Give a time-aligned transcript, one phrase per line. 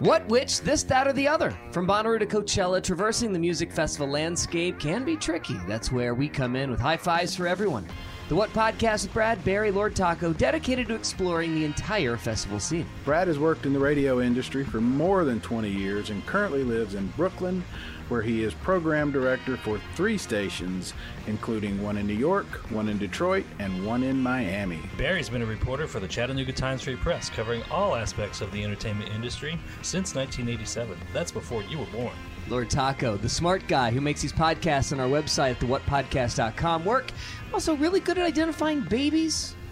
[0.00, 1.58] What, which, this, that, or the other?
[1.72, 5.56] From Bonnaroo to Coachella, traversing the music festival landscape can be tricky.
[5.66, 7.84] That's where we come in with high fives for everyone.
[8.28, 12.86] The What Podcast with Brad, Barry, Lord Taco, dedicated to exploring the entire festival scene.
[13.04, 16.94] Brad has worked in the radio industry for more than 20 years and currently lives
[16.94, 17.64] in Brooklyn,
[18.10, 20.94] where he is program director for three stations,
[21.26, 24.80] including one in New York, one in Detroit, and one in Miami.
[24.96, 28.64] Barry's been a reporter for the Chattanooga Times Free Press, covering all aspects of the
[28.64, 30.98] entertainment industry since 1987.
[31.12, 32.14] That's before you were born.
[32.48, 37.10] Lord Taco, the smart guy who makes these podcasts on our website at thewhatpodcast.com work.
[37.52, 39.54] Also, really good at identifying babies,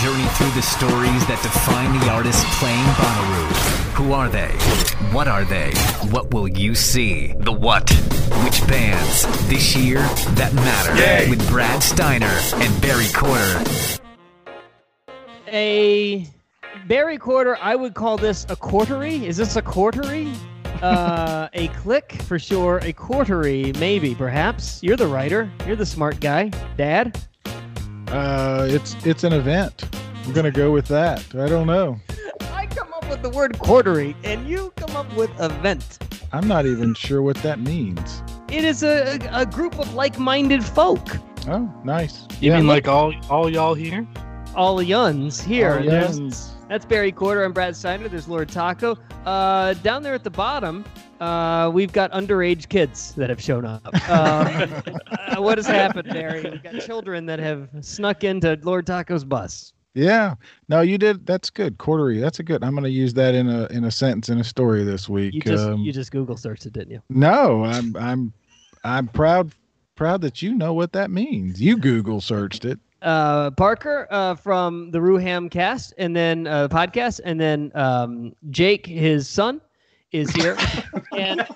[0.00, 3.48] Journey through the stories that define the artists playing Bonnaroo.
[3.94, 4.52] Who are they?
[5.12, 5.72] What are they?
[6.10, 7.34] What will you see?
[7.38, 7.90] The what?
[8.44, 9.98] Which bands this year
[10.36, 11.28] that matter?
[11.28, 13.64] With Brad Steiner and Barry Courter.
[15.48, 16.28] a
[16.86, 17.58] Barry Courter.
[17.60, 19.24] I would call this a quartery.
[19.24, 20.32] Is this a quartery?
[20.82, 22.78] Uh, a click for sure.
[22.78, 24.82] A quartery, maybe, perhaps.
[24.82, 25.50] You're the writer.
[25.66, 27.18] You're the smart guy, Dad.
[28.08, 29.84] Uh, it's it's an event.
[30.24, 31.24] I'm gonna go with that.
[31.34, 31.98] I don't know.
[32.52, 35.98] I come up with the word quartery, and you come up with event.
[36.32, 38.22] I'm not even sure what that means.
[38.50, 41.16] It is a, a group of like-minded folk.
[41.48, 42.26] Oh, nice.
[42.40, 44.06] You Yeah, mean look- like all all y'all here?
[44.54, 45.82] All yuns here.
[45.82, 46.54] There's- yes.
[46.68, 48.08] That's Barry Courter I'm Brad Steiner.
[48.08, 48.98] There's Lord Taco.
[49.24, 50.84] Uh, down there at the bottom,
[51.18, 53.82] uh, we've got underage kids that have shown up.
[54.08, 54.82] Um,
[55.36, 56.42] uh, what has happened, Barry?
[56.42, 59.72] We've got children that have snuck into Lord Taco's bus.
[59.94, 60.34] Yeah.
[60.68, 61.26] No, you did.
[61.26, 61.76] That's good.
[61.78, 62.20] Quartery.
[62.20, 62.64] That's a good.
[62.64, 65.34] I'm gonna use that in a in a sentence in a story this week.
[65.34, 67.02] You just Um, you just Google searched it, didn't you?
[67.10, 68.32] no, I'm I'm
[68.82, 69.52] I'm proud
[69.94, 71.60] proud that you know what that means.
[71.60, 72.78] You Google searched it.
[73.02, 78.86] Uh, Parker uh, from the RooHamm cast, and then uh, podcast, and then um, Jake,
[78.86, 79.60] his son,
[80.10, 80.56] is here.
[81.16, 81.46] and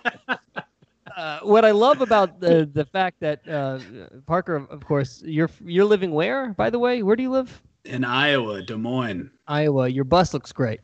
[1.16, 3.78] uh, what I love about the the fact that uh,
[4.26, 6.50] Parker, of- of course, you're you're living where?
[6.54, 7.60] By the way, where do you live?
[7.84, 9.28] in Iowa, Des Moines.
[9.48, 9.88] Iowa.
[9.88, 10.80] Your bus looks great.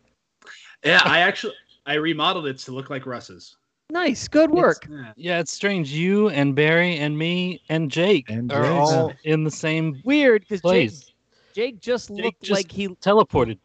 [0.84, 1.54] Yeah, I actually
[1.86, 3.56] I remodeled it to look like Russ's.
[3.91, 4.87] Nice, good work.
[4.91, 5.12] Yeah.
[5.16, 5.91] Yeah, it's strange.
[5.91, 8.72] You and Barry and me and Jake And are Jake.
[8.72, 11.12] all in the same Weird because Jake, place.
[11.54, 12.88] Jake just Jake looked just- like he.
[12.88, 13.59] Teleported.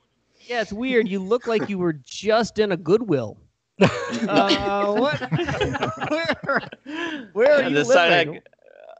[0.46, 1.08] Yeah, it's weird.
[1.08, 3.38] You look like you were just in a Goodwill.
[3.82, 5.20] uh, what?
[6.12, 6.70] where,
[7.34, 8.38] where are And you this living?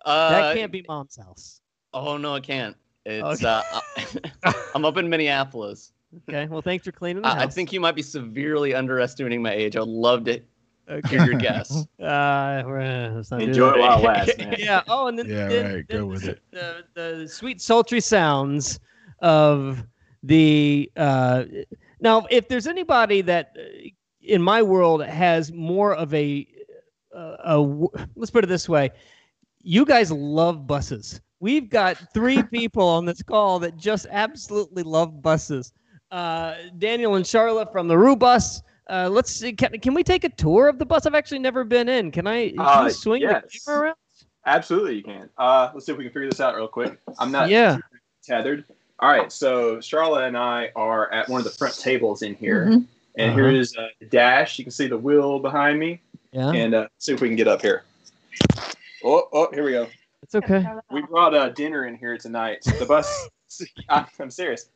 [0.06, 1.62] I- uh, that can't be mom's house.
[1.94, 2.76] Oh no, it can't.
[3.06, 3.62] It's Okay.
[4.44, 5.94] uh, I'm up in Minneapolis.
[6.30, 6.48] Okay.
[6.48, 9.76] Well, thanks for cleaning the I, I think you might be severely underestimating my age.
[9.78, 10.42] I would love to
[10.90, 11.16] Okay.
[11.26, 11.86] your guess.
[12.00, 14.56] Uh, we're- let's not Enjoy it while it lasts, man.
[14.60, 14.82] yeah.
[14.88, 16.42] Oh, and then, Yeah, then- right, go then with it.
[16.52, 18.80] The, the sweet sultry sounds
[19.20, 19.84] of
[20.24, 20.92] the.
[20.98, 21.46] Uh,
[22.02, 23.88] now, if there's anybody that, uh,
[24.22, 26.46] in my world, has more of a,
[27.16, 28.90] uh, a w- let's put it this way,
[29.62, 31.22] you guys love buses.
[31.40, 35.72] We've got three people on this call that just absolutely love buses.
[36.12, 38.62] Uh, Daniel and Sharla from the Roo Bus.
[38.90, 39.54] Uh, let's see.
[39.54, 41.06] Can, can we take a tour of the bus?
[41.06, 42.12] I've actually never been in.
[42.12, 43.44] Can I, can Uh, swing yes.
[43.52, 43.96] the camera around?
[44.46, 45.30] Absolutely, you can.
[45.38, 46.98] Uh, let's see if we can figure this out real quick.
[47.18, 47.78] I'm not Yeah.
[48.24, 48.66] tethered.
[49.00, 52.66] All right, so Sharla and I are at one of the front tables in here,
[52.68, 52.86] Mhm.
[53.18, 53.34] and Uh-huh.
[53.40, 54.58] here is uh, the dash.
[54.60, 56.02] You can see the wheel behind me,
[56.32, 56.52] Yeah.
[56.52, 57.84] and uh, see if we can get up here.
[59.04, 59.88] Oh, oh, here we go.
[60.22, 60.66] It's okay.
[60.92, 62.64] We brought uh, dinner in here tonight.
[62.80, 63.28] The bus.
[63.90, 64.68] I- I'm serious.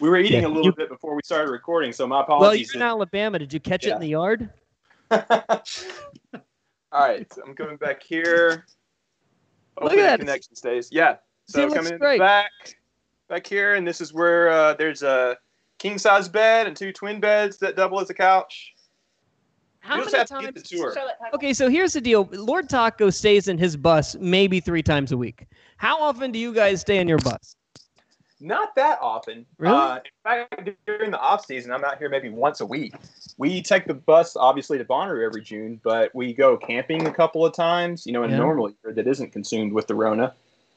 [0.00, 0.48] We were eating Yeah.
[0.48, 2.28] a little You- bit before we started recording, so my apologies.
[2.40, 2.74] Well, apologies.
[2.74, 3.38] you're in Alabama.
[3.38, 4.50] Did you catch it in the yard?
[5.10, 8.66] All right, so I'm coming back here.
[9.80, 10.20] Look at the that.
[10.20, 10.88] connection stays.
[10.92, 11.16] Yeah.
[11.46, 12.50] So looks coming in back,
[13.28, 15.36] back here, and this is where uh, there's a
[15.78, 18.74] king size bed and two twin beds that double as a couch.
[19.80, 20.94] How you just many have to get times- the tour.
[21.34, 22.28] Okay, so here's the deal.
[22.32, 25.46] Lord Taco stays in his bus maybe three times a week.
[25.78, 27.56] How often do you guys stay in your bus?
[28.42, 29.46] Not that often.
[29.58, 29.76] Really?
[29.76, 32.92] Uh, in fact, during the off season, I'm out here maybe once a week.
[33.38, 37.46] We take the bus obviously to Bonnaroo every June, but we go camping a couple
[37.46, 38.04] of times.
[38.04, 38.36] You know, in Yeah.
[38.36, 40.34] a normal year that isn't consumed with the Rona.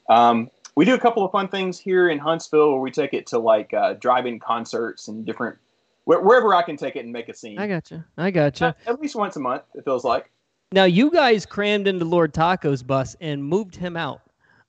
[0.08, 3.26] Um, we do a couple of fun things here in Huntsville where we take it
[3.28, 5.56] to like uh, drive-in concerts and different
[6.04, 7.58] where, wherever I can take it and make a scene.
[7.58, 8.04] I gotcha.
[8.16, 8.76] I gotcha.
[8.86, 10.30] At least once a month, it feels like.
[10.70, 14.20] Now you guys crammed into Lord Taco's bus and moved him out.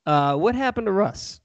[0.07, 1.41] Uh, what happened to Russ?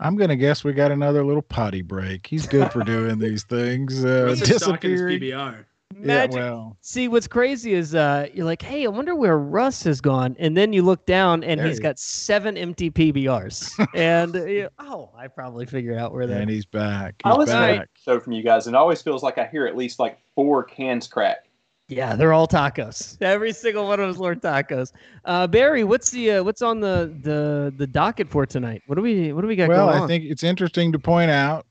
[0.00, 2.26] I'm gonna guess we got another little potty break.
[2.26, 4.04] He's good for doing these things.
[4.04, 5.20] Uh, Russ is stalking his disappearing.
[5.20, 5.64] PBR.
[6.02, 10.00] Yeah, well, See, what's crazy is uh, you're like, hey, I wonder where Russ has
[10.00, 14.34] gone, and then you look down and There he's he- got seven empty PBRs, and
[14.36, 16.40] uh, you- oh, I probably figured out where that.
[16.40, 17.16] and he's back.
[17.24, 17.88] I He's was back.
[18.00, 20.62] so from you guys, and it always feels like I hear at least like four
[20.62, 21.46] cans crack.
[21.90, 23.20] Yeah, they're all tacos.
[23.20, 24.92] Every single one of those Lord tacos.
[25.24, 28.82] Uh, Barry, what's the uh, what's on the, the the docket for tonight?
[28.86, 29.78] What do we what do we got going?
[29.78, 30.08] Well, going I on?
[30.08, 31.66] think it's interesting to point out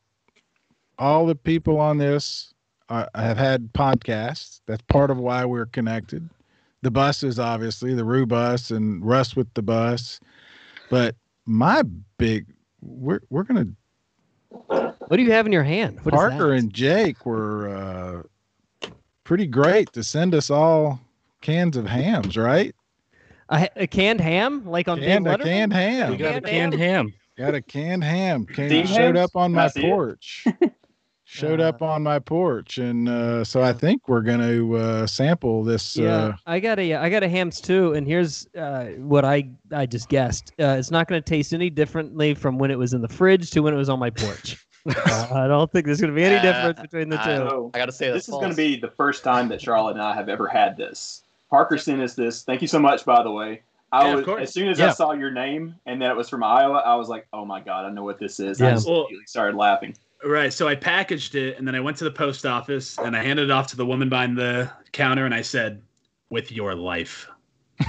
[0.98, 2.54] all the people on this
[2.90, 4.60] are, have had podcasts.
[4.68, 6.30] That's part of why we're connected.
[6.82, 10.20] The buses, obviously, the Roo bus and Russ with the bus.
[10.90, 11.84] But my
[12.18, 12.46] big,
[12.82, 13.68] we're we're gonna
[14.50, 16.00] what do you have in your hand?
[16.04, 16.58] What is Parker that?
[16.58, 18.24] and Jake were uh,
[19.30, 21.00] pretty great to send us all
[21.44, 22.74] cans of Hamms, right?
[23.50, 26.10] a, a canned ham, like on Canned, Dave a canned ham.
[26.10, 27.14] We got a Canned canned ham.
[27.38, 28.46] Got a canned ham.
[28.56, 29.84] Came showed up on my I see it?
[29.84, 30.46] porch.
[31.26, 35.64] showed up on my porch, and uh, so I think we're going to uh, sample
[35.64, 35.96] this.
[35.96, 39.48] Yeah, Uh, I got a I got a Hamms too, and here's uh, what I
[39.72, 40.54] I just guessed.
[40.60, 43.52] Uh, it's not going to taste any differently from when it was in the fridge
[43.52, 44.58] to when it was on my porch.
[44.88, 47.24] Uh, I don't think there's going to be any Uh, difference between the two.
[47.24, 49.92] So I gotta say this that's is going to be the first time that Sharla
[49.92, 51.24] and I have ever had this.
[51.50, 52.44] Parker sent us this.
[52.44, 53.62] Thank you so much, by the way.
[53.92, 54.42] I Yeah, of was course.
[54.44, 57.10] as soon as I saw your name and that it was from Iowa, I was
[57.10, 59.96] like, "Oh my god, I know what this is." I just Well- immediately started laughing.
[60.24, 60.52] Right.
[60.54, 63.46] So I packaged it and then I went to the post office and I handed
[63.46, 65.82] it off to the woman behind the counter and I said,
[66.30, 67.28] with your life,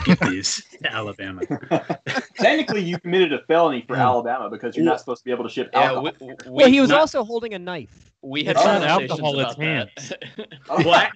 [0.04, 1.42] get these to Alabama.
[2.36, 4.06] Technically, you committed a felony for Yeah.
[4.08, 6.12] Alabama because you're not supposed to be able to ship Yeah, alcohol.
[6.20, 8.12] we, we, well, he was not- also holding a knife.
[8.22, 10.48] we had It's not alcohol, it's about that.
[10.68, 10.82] Oh.
[10.82, 11.10] What?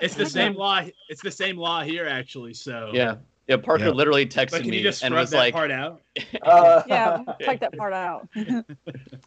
[0.00, 0.82] It's the same law.
[1.08, 2.52] It's the same law here, actually.
[2.54, 3.16] So yeah,
[3.48, 3.56] yeah.
[3.56, 3.90] Parker Yeah.
[3.92, 6.02] literally But texted can you me and was that like, part out?
[6.42, 8.28] Uh, Yeah, take that part out.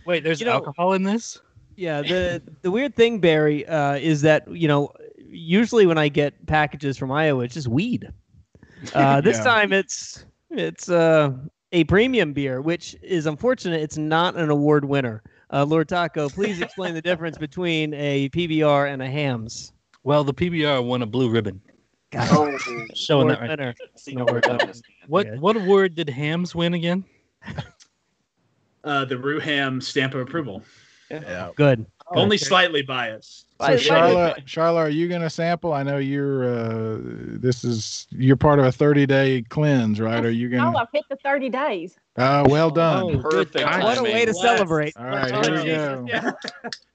[0.05, 1.39] Wait, there's You know- alcohol in this?
[1.75, 6.45] Yeah, the the weird thing, Barry, uh, is that you know usually when I get
[6.45, 8.11] packages from Iowa, it's just weed.
[8.93, 9.43] Uh, this Yeah.
[9.43, 11.31] time it's it's uh,
[11.71, 13.81] a premium beer, which is unfortunate.
[13.81, 15.21] It's not an award winner.
[15.51, 19.71] Uh, Lord Taco, please explain the difference between a PBR and a Hamms.
[20.03, 21.61] Well, the PBR won a blue ribbon.
[22.15, 22.57] oh,
[22.95, 23.75] Showing Award that right.
[24.07, 24.25] winner.
[24.25, 24.71] no.
[25.07, 25.37] What Okay.
[25.37, 27.03] what award did Hamms win again?
[28.83, 30.63] Uh, the RooHamm stamp of approval.
[31.11, 31.49] yeah.
[31.55, 31.85] Good.
[32.11, 33.45] Only slightly biased.
[33.59, 35.73] By So- Sharla, Sharla, are you going to sample?
[35.73, 36.45] I know you're.
[36.45, 40.23] Uh, this is you're part of a 30 day cleanse, right?
[40.23, 40.69] Are you going to?
[40.69, 41.97] Oh, I've hit the 30 days.
[42.15, 43.03] Uh, well done.
[43.03, 43.61] Oh, Perfect good.
[43.63, 43.83] timing.
[43.85, 44.41] What a way to What?
[44.41, 44.95] celebrate.
[44.97, 46.05] All right, here we go.
[46.07, 46.31] Yeah.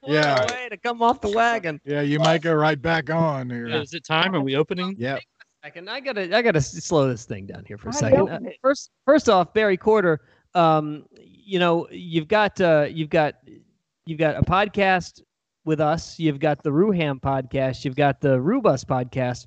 [0.07, 0.41] Yeah.
[0.41, 1.81] What a way to come off the wagon.
[1.85, 4.35] Yeah, you might go right back on Is it time?
[4.35, 4.95] Are we opening?
[4.99, 5.21] Yep.
[5.65, 5.89] second.
[5.89, 8.29] I gotta I gotta slow this thing down here for a second.
[8.29, 10.21] Uh, first first off, Barry Courter,
[10.55, 13.37] um, you know you've got uh, you've got
[14.05, 15.23] you've got a podcast
[15.65, 16.19] with us.
[16.19, 17.85] You've got the RooHamm podcast.
[17.85, 19.47] You've got the Roo Bus podcast.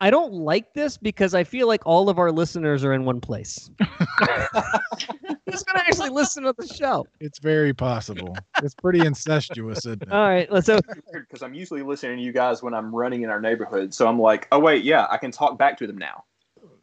[0.00, 3.20] I don't like this because I feel like all of our listeners are in one
[3.20, 3.70] place.
[5.46, 7.06] Who's gonna actually listen to the show?
[7.20, 8.36] It's very possible.
[8.64, 10.10] It's pretty incestuous, isn't it?
[10.10, 10.80] All right, let's so
[11.12, 13.94] because I'm usually listening to you guys when I'm running in our neighborhood.
[13.94, 16.24] So I'm like, oh wait, yeah, I can talk back to them now.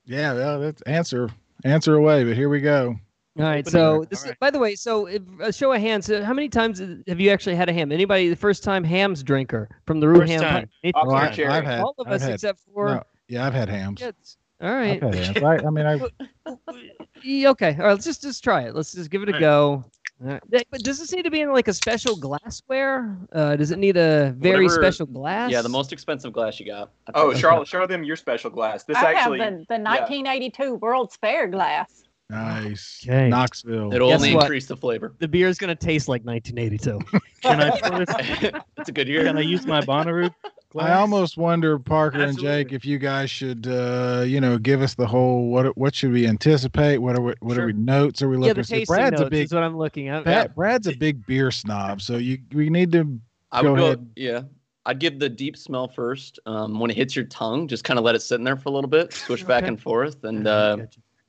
[0.06, 1.30] Yeah, well, that's answer
[1.66, 2.24] answer away.
[2.24, 2.96] But here we go.
[3.40, 3.66] All right.
[3.68, 4.40] So this, All right.
[4.40, 6.10] by the way, so if, a show of hands.
[6.10, 7.92] uh, How many times have you actually had a ham?
[7.92, 10.42] Anybody the first time Hamms drinker from the Rue First Ham?
[10.42, 10.54] time.
[10.62, 11.50] Pod- Me- I'll Oh, I, take cherry.
[11.50, 11.80] I've had.
[11.80, 13.98] all of I've us had, except for no, yeah, I've had Hamms.
[13.98, 14.38] kids.
[14.62, 15.44] All I've right.
[15.44, 15.96] I, I mean, I
[17.50, 17.76] Okay.
[17.80, 17.92] All right.
[17.92, 18.76] Let's just just try it.
[18.76, 19.40] Let's just give it a All right.
[19.42, 19.86] go.
[20.22, 20.68] All right.
[20.70, 23.18] But does this need to be in like a special glassware?
[23.32, 25.50] Uh, does it need a very Whatever- special glass?
[25.52, 26.92] Yeah, the most expensive glass you got.
[27.14, 27.44] Oh, think.
[27.44, 28.84] Sharla, show them your special glass.
[28.84, 32.04] This I actually, have the, the 1982 World's Fair glass.
[32.30, 33.02] Nice.
[33.04, 33.30] Okay.
[33.30, 33.94] Knoxville.
[33.94, 34.44] It'll Guess only what?
[34.44, 35.14] increase the flavor.
[35.20, 37.20] The beer is gonna taste like 1982.
[37.42, 38.54] Can I pour this?
[38.78, 39.24] it's a good year.
[39.24, 40.34] Can I use my Bonnaroo
[40.78, 44.94] I almost wonder, Parker and Jake, if you guys should, uh, you know, give us
[44.94, 47.00] the whole what what should we anticipate?
[47.00, 48.54] What are we, what are we notes are we Yeah, looking?
[48.56, 48.70] the for?
[48.70, 50.24] tasting Brad's notes a big is what I'm looking at.
[50.24, 53.20] Brad, Brad's a big beer snob, so you we need to
[53.52, 54.10] I go would go, ahead.
[54.16, 54.42] yeah.
[54.86, 56.40] I'd give the deep smell first.
[56.46, 58.70] Um, when it hits your tongue, just kind of let it sit in there for
[58.70, 59.70] a little bit, switch back Okay.
[59.70, 60.78] and forth, and uh,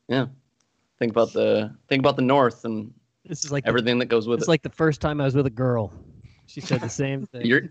[0.09, 0.27] yeah,
[1.01, 2.93] think about the think about the north and
[3.25, 4.43] This is like the- everything that goes with it.
[4.43, 5.93] It's like the first time I was with a girl.
[6.47, 7.47] She said the same thing.
[7.47, 7.63] You're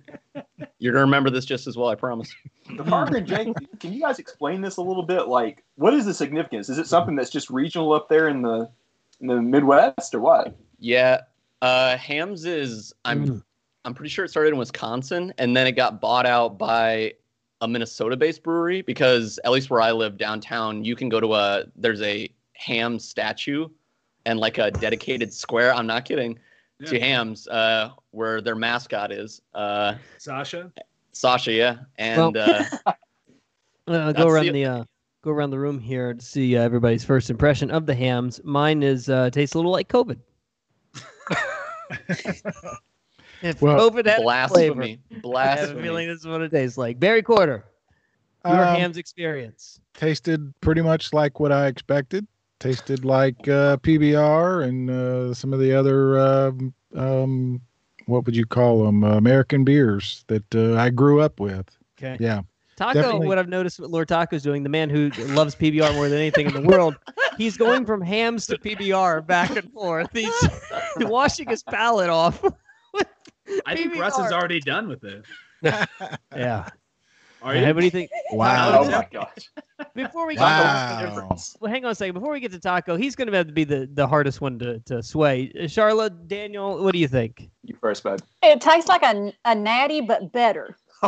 [0.80, 2.34] you're gonna remember this just as well, I promise.
[2.78, 5.28] The Parker and Jake, can you guys explain this a little bit?
[5.28, 6.70] Like, what is the significance?
[6.70, 8.70] Is it something that's just regional up there in the
[9.22, 10.56] in the Midwest, or what?
[10.80, 11.22] Yeah,
[11.62, 13.44] uh, Hamms is I'm Mm.
[13.86, 17.14] I'm pretty sure it started in Wisconsin and then it got bought out by
[17.62, 21.66] a Minnesota-based brewery because at least where I live downtown, you can go to a
[21.76, 22.30] there's a
[22.60, 23.68] ham statue
[24.26, 25.74] and like a dedicated square.
[25.74, 26.38] I'm not kidding.
[26.86, 30.72] To Hamms, uh, where their mascot is, uh, Sasha.
[31.12, 32.94] Sasha, yeah, and Well- uh,
[33.88, 34.84] Uh, go around the- the uh,
[35.24, 38.42] go around the room here to see uh, everybody's first impression of the Hamms.
[38.46, 40.20] Mine is uh, tastes a little like COVID.
[43.42, 46.52] if Well, COVID had a blasphemy, flavor, I have a feeling this is what it
[46.52, 47.00] tastes like.
[47.00, 47.66] Barry Courter,
[48.46, 49.80] your Um, Hamms experience.
[49.96, 52.28] tasted pretty much like what I expected.
[52.60, 57.62] Tasted like uh, PBR and uh, some of the other um, um,
[58.06, 59.04] what would you call them?
[59.04, 61.70] Uh, American beers that uh, I grew up with.
[61.98, 62.18] Okay.
[62.20, 62.42] Yeah.
[62.76, 63.28] Taco, definitely.
[63.28, 66.48] what I've noticed what Lord Taco's doing, the man who loves PBR more than anything
[66.48, 66.96] in the world,
[67.38, 70.08] he's going from Hamms to PBR back and forth.
[70.14, 70.32] He's
[70.98, 72.42] washing his palate off.
[73.66, 75.26] I think Russ is already done with it.
[76.36, 76.70] Yeah.
[77.42, 77.66] Are you?
[77.66, 78.10] what do you think?
[78.32, 78.82] Wow.
[78.82, 79.50] Oh my gosh!
[79.96, 81.36] Before we Wow.
[81.60, 82.14] well, hang on a second.
[82.16, 84.60] Before we get to Taco, he's going to have to be the, the hardest one
[84.60, 85.52] to, to sway.
[85.56, 87.50] Uh, Sharla, Daniel, what do you think?
[87.64, 88.22] You first, bud.
[88.44, 90.76] It tastes like a, a natty, but better.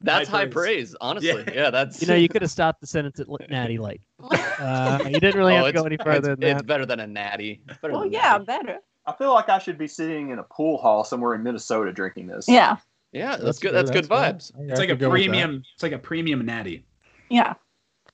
[0.00, 0.52] That's High high praise.
[0.54, 1.44] praise, honestly.
[1.48, 1.52] Yeah.
[1.54, 4.00] Yeah, that's You know, you could have stopped the sentence at Natty Light.
[4.58, 6.98] Uh, you didn't really Oh, have to go any further it's, than it's better than
[6.98, 7.60] a natty.
[7.80, 8.44] Better Well, yeah, natty.
[8.44, 8.78] better.
[9.06, 12.26] I feel like I should be sitting in a pool hall somewhere in Minnesota drinking
[12.26, 12.48] this.
[12.48, 12.76] Yeah,
[13.12, 13.72] Yeah, that's, That's good.
[13.72, 14.52] fair, That's good vibes.
[14.56, 15.62] I- I It's like a go premium.
[15.74, 16.84] It's like a premium natty.
[17.30, 17.54] yeah.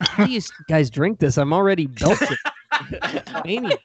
[0.01, 1.39] How do you guys drink this?
[1.39, 2.37] I'm already belching.
[3.45, 3.79] Maniac.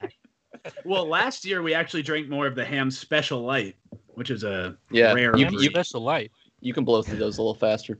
[0.84, 3.76] Well, last year we actually drank more of the ham special light,
[4.08, 5.36] which is a Yeah, rare.
[5.36, 5.60] you- breed.
[5.60, 6.30] you- Special light.
[6.60, 7.98] You can blow through those a little faster.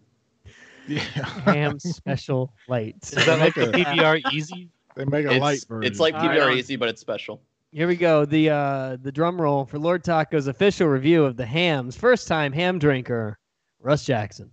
[0.88, 0.98] Yeah.
[1.44, 2.96] Ham special light.
[3.04, 4.68] Is that like Make the a- PBR easy?
[4.96, 5.90] They make a It's, light version.
[5.90, 7.40] it's like All right, PBR easy, but it's special.
[7.72, 8.24] Here we go.
[8.24, 11.96] The uh, the drum roll for Lord Taco's official review of the Hamms.
[11.96, 13.38] First time ham drinker,
[13.80, 14.50] Russ Jackson.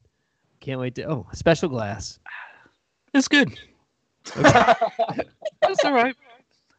[0.60, 1.04] Can't wait to.
[1.10, 2.20] Oh, a special glass.
[3.14, 3.58] It's good.
[5.70, 6.16] It's all right.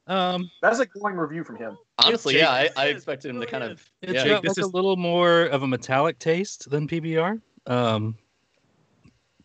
[0.07, 1.77] Um, That's a glowing review from him.
[1.99, 3.85] Honestly, yeah, I, I expected him to kind of.
[4.01, 7.41] it's Yeah, got this like is- a little more of a metallic taste than PBR.
[7.67, 8.17] Um,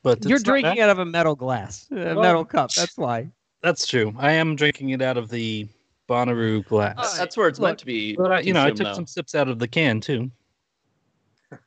[0.01, 0.83] but You're drinking bad.
[0.83, 2.71] out of a metal glass, a Well, metal cup.
[2.73, 3.29] That's why.
[3.61, 4.13] That's true.
[4.17, 5.67] I am drinking it out of the
[6.09, 6.95] Bonnaroo glass.
[6.97, 8.15] Uh, that's where it's Look, meant to be.
[8.15, 8.93] but I, you know, I took though.
[8.93, 10.29] some sips out of the can too.
[11.51, 11.59] All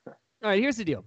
[0.43, 1.05] right, here's the deal.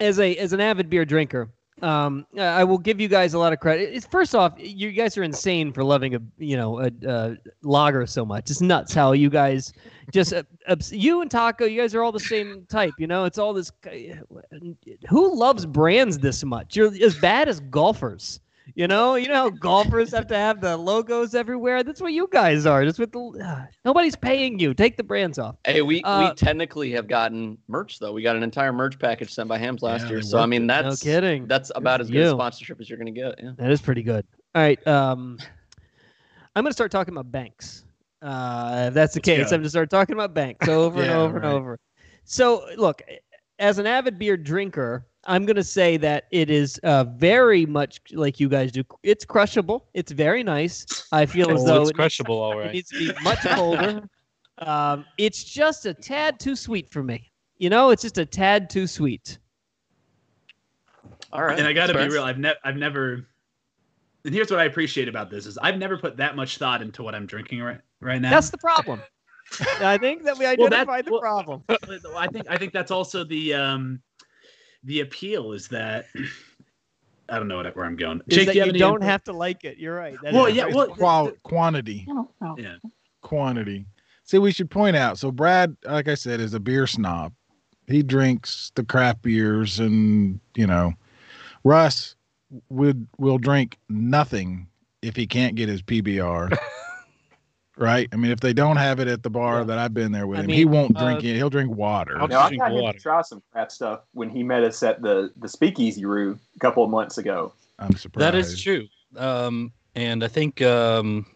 [0.00, 1.50] As a as an avid beer drinker,
[1.82, 3.94] um, I will give you guys a lot of credit.
[3.94, 8.06] It's, first off, you guys are insane for loving a you know a, a lager
[8.06, 8.50] so much.
[8.50, 9.72] It's nuts how you guys
[10.12, 12.94] just uh, obs- you and Taco, you guys are all the same type.
[12.98, 13.72] You know, it's all this.
[15.08, 16.76] Who loves brands this much?
[16.76, 18.40] You're as bad as golfers.
[18.74, 21.82] You know, you know how golfers have to have the logos everywhere.
[21.82, 22.84] That's what you guys are.
[22.84, 24.72] Just with the uh, nobody's paying you.
[24.72, 25.56] Take the brands off.
[25.66, 28.12] Hey, we, Uh, we technically have gotten merch though.
[28.12, 30.22] We got an entire merch package sent by Hamms last Yeah, year.
[30.22, 31.46] So I mean, that's no kidding.
[31.46, 33.34] that's about as good a sponsorship as you're gonna get.
[33.42, 33.52] Yeah.
[33.58, 34.26] That is pretty good.
[34.54, 34.84] All right.
[34.86, 35.38] Um,
[36.56, 37.84] I'm going to start talking about banks.
[38.22, 39.56] Uh, if that's the Let's case, go.
[39.56, 41.44] I'm going to start talking about banks over and over right.
[41.44, 41.80] and over.
[42.22, 43.02] So, look,
[43.58, 48.00] as an avid beer drinker, I'm going to say that it is uh, very much
[48.12, 48.82] like you guys do.
[49.02, 49.86] It's crushable.
[49.94, 51.06] It's very nice.
[51.12, 54.02] I feel as Oh, though it's it, crushable, all it needs to be much colder.
[54.58, 57.30] um, it's just a tad too sweet for me.
[57.58, 59.38] You know, it's just a tad too sweet.
[61.32, 61.58] All right.
[61.58, 62.22] and I got to be real.
[62.24, 63.26] I've never, I've never.
[64.24, 67.02] And here's what I appreciate about this is I've never put that much thought into
[67.02, 68.30] what I'm drinking right right now.
[68.30, 69.00] That's the problem.
[69.80, 71.62] I think that we Well, that- the well- problem.
[71.68, 74.00] I think I think that's also the um
[74.84, 76.06] the appeal is that
[77.28, 78.20] I don't know what, where I'm going.
[78.26, 79.08] Is Jake, that you you have any don't input?
[79.08, 79.78] have to like it.
[79.78, 80.16] You're right.
[80.22, 82.06] That Well, yeah, very- well, Qual- quantity.
[82.58, 82.76] Yeah.
[83.22, 83.86] quantity.
[84.24, 85.18] See, we should point out.
[85.18, 87.32] So Brad, like I said, is a beer snob.
[87.86, 90.92] He drinks the craft beers, and you know,
[91.64, 92.16] Russ
[92.70, 94.66] would will drink nothing
[95.02, 96.56] if he can't get his PBR.
[97.76, 98.08] right?
[98.12, 100.40] I mean, if they don't have it at the bar that I've been there with
[100.40, 101.36] I him, he won't uh, drink it.
[101.36, 102.18] He'll drink water.
[102.18, 104.82] I'll No, I drink got him to try some craft stuff when he met us
[104.82, 107.52] at the the Speakeasy Roo a couple of months ago.
[107.78, 108.24] I'm surprised.
[108.24, 108.86] That is true.
[109.16, 111.26] Um, and I think um,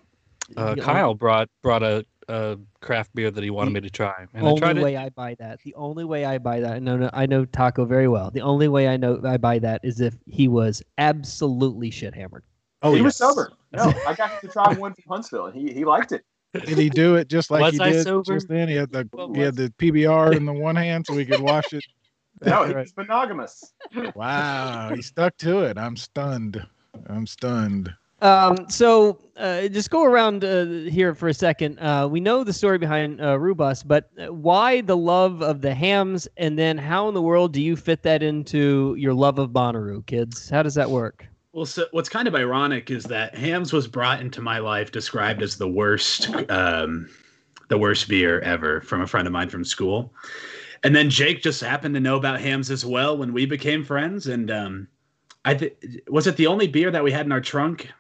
[0.57, 4.27] uh, The Kyle brought brought a, a craft beer that he wanted me to try,
[4.35, 4.99] and I only tried way it.
[4.99, 8.09] I buy that, the only way I buy that, no, no, I know Taco very
[8.09, 8.31] well.
[8.31, 12.45] The only way I know I buy that is if he was absolutely shit hammered.
[12.83, 13.53] Oh, he was sober.
[13.73, 16.25] No, I got him to try one from Huntsville, and he, he liked it.
[16.55, 18.35] Did he do it just like Was he I did sober?
[18.35, 18.69] just then?
[18.69, 21.41] He had the What he had the PBR in the one hand so he could
[21.41, 21.85] wash it.
[22.45, 23.75] No, he was monogamous.
[24.15, 25.77] Wow, he stuck to it.
[25.77, 26.65] I'm stunned.
[27.09, 27.93] I'm stunned.
[28.21, 31.79] Um, so uh, just go around uh, here for a second.
[31.79, 35.61] Uh, we know the story behind uh, Roo Bus, but uh, why the love of
[35.61, 39.39] the Hamms, and then how in the world do you fit that into your love
[39.39, 40.49] of Bonnaroo, kids?
[40.51, 41.27] How does that work?
[41.59, 45.43] Well, so what's kind of ironic is that Hamms was brought into my life described
[45.43, 47.09] as the worst, um,
[47.69, 50.15] the worst beer ever from a friend of mine from school,
[50.85, 54.29] and then Jake just happened to know about Hamms as well when we became friends.
[54.29, 54.87] And um,
[55.45, 57.91] I th- was it the only beer that we had in our trunk.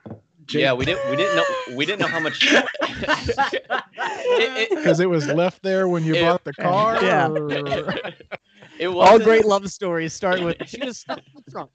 [0.47, 0.61] Jake?
[0.62, 1.45] Yeah, we didn't we didn't know
[1.77, 2.38] we didn't know how much.
[2.81, 6.95] it, Because it was left there when you It- bought the car.
[7.03, 7.27] Yeah.
[7.27, 7.50] or-
[8.79, 11.71] it All wasn't- great love stories start with she was stuck in the trunk.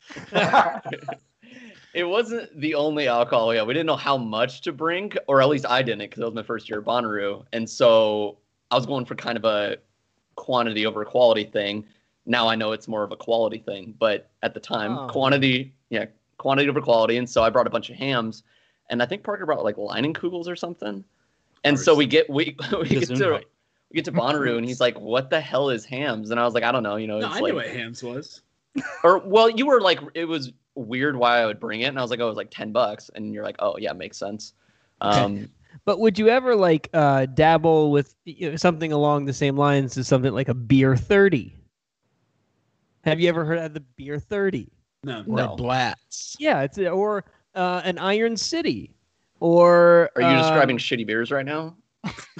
[1.93, 3.53] It wasn't the only alcohol.
[3.53, 6.25] Yeah, we didn't know how much to bring, or at least I didn't, because that
[6.25, 8.37] was my first year at Bonnaroo, and so
[8.71, 9.77] I was going for kind of a
[10.35, 11.85] quantity over quality thing.
[12.25, 15.07] Now I know it's more of a quality thing, but at the time, Oh.
[15.07, 16.05] quantity, yeah,
[16.37, 18.41] quantity over quality, and so I brought a bunch of Hamms,
[18.89, 21.03] and I think Parker brought like Leinenkugels or something,
[21.63, 23.43] and so we get we we get to Gesundheit.
[23.91, 26.55] we get to Bonnaroo, and he's like, "What the hell is Hamms?" And I was
[26.55, 28.41] like, "I don't know, you know." No, it's I like, knew what Hamms was.
[29.03, 32.01] or well, you were like, it was weird why I would bring it, and I
[32.01, 34.53] was like, oh, it was like ten bucks, and you're like, oh yeah, makes sense.
[35.01, 35.49] Um,
[35.85, 39.97] But would you ever like uh, dabble with you know, something along the same lines
[39.97, 41.57] as something like a beer thirty?
[43.03, 44.71] Have you ever heard of the beer thirty?
[45.03, 45.55] No, or No.
[45.57, 46.37] Blatz.
[46.39, 47.25] Yeah, it's or
[47.55, 48.95] uh, an Iron City,
[49.41, 51.75] or are you um, describing shitty beers right now?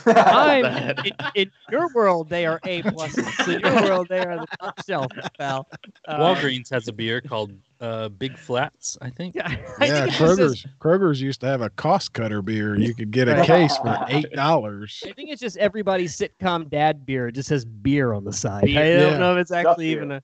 [0.06, 0.66] I'm
[1.06, 3.48] in, in your world they are a pluses.
[3.54, 5.68] In your world they are the top shelf, pal.
[6.08, 9.36] Uh, Walgreens has a beer called uh, Big Flats, I think.
[9.36, 9.48] Yeah,
[9.80, 12.78] I Yeah, think it just Kroger's Kroger's used to have a cost cutter beer.
[12.78, 15.02] You could get a case for eight dollars.
[15.06, 17.28] I think it's just everybody's sitcom dad beer.
[17.30, 18.66] It just says beer on the side.
[18.66, 18.80] Beer.
[18.82, 19.00] I Yeah.
[19.12, 19.98] don't know if it's actually beer.
[19.98, 20.24] even a.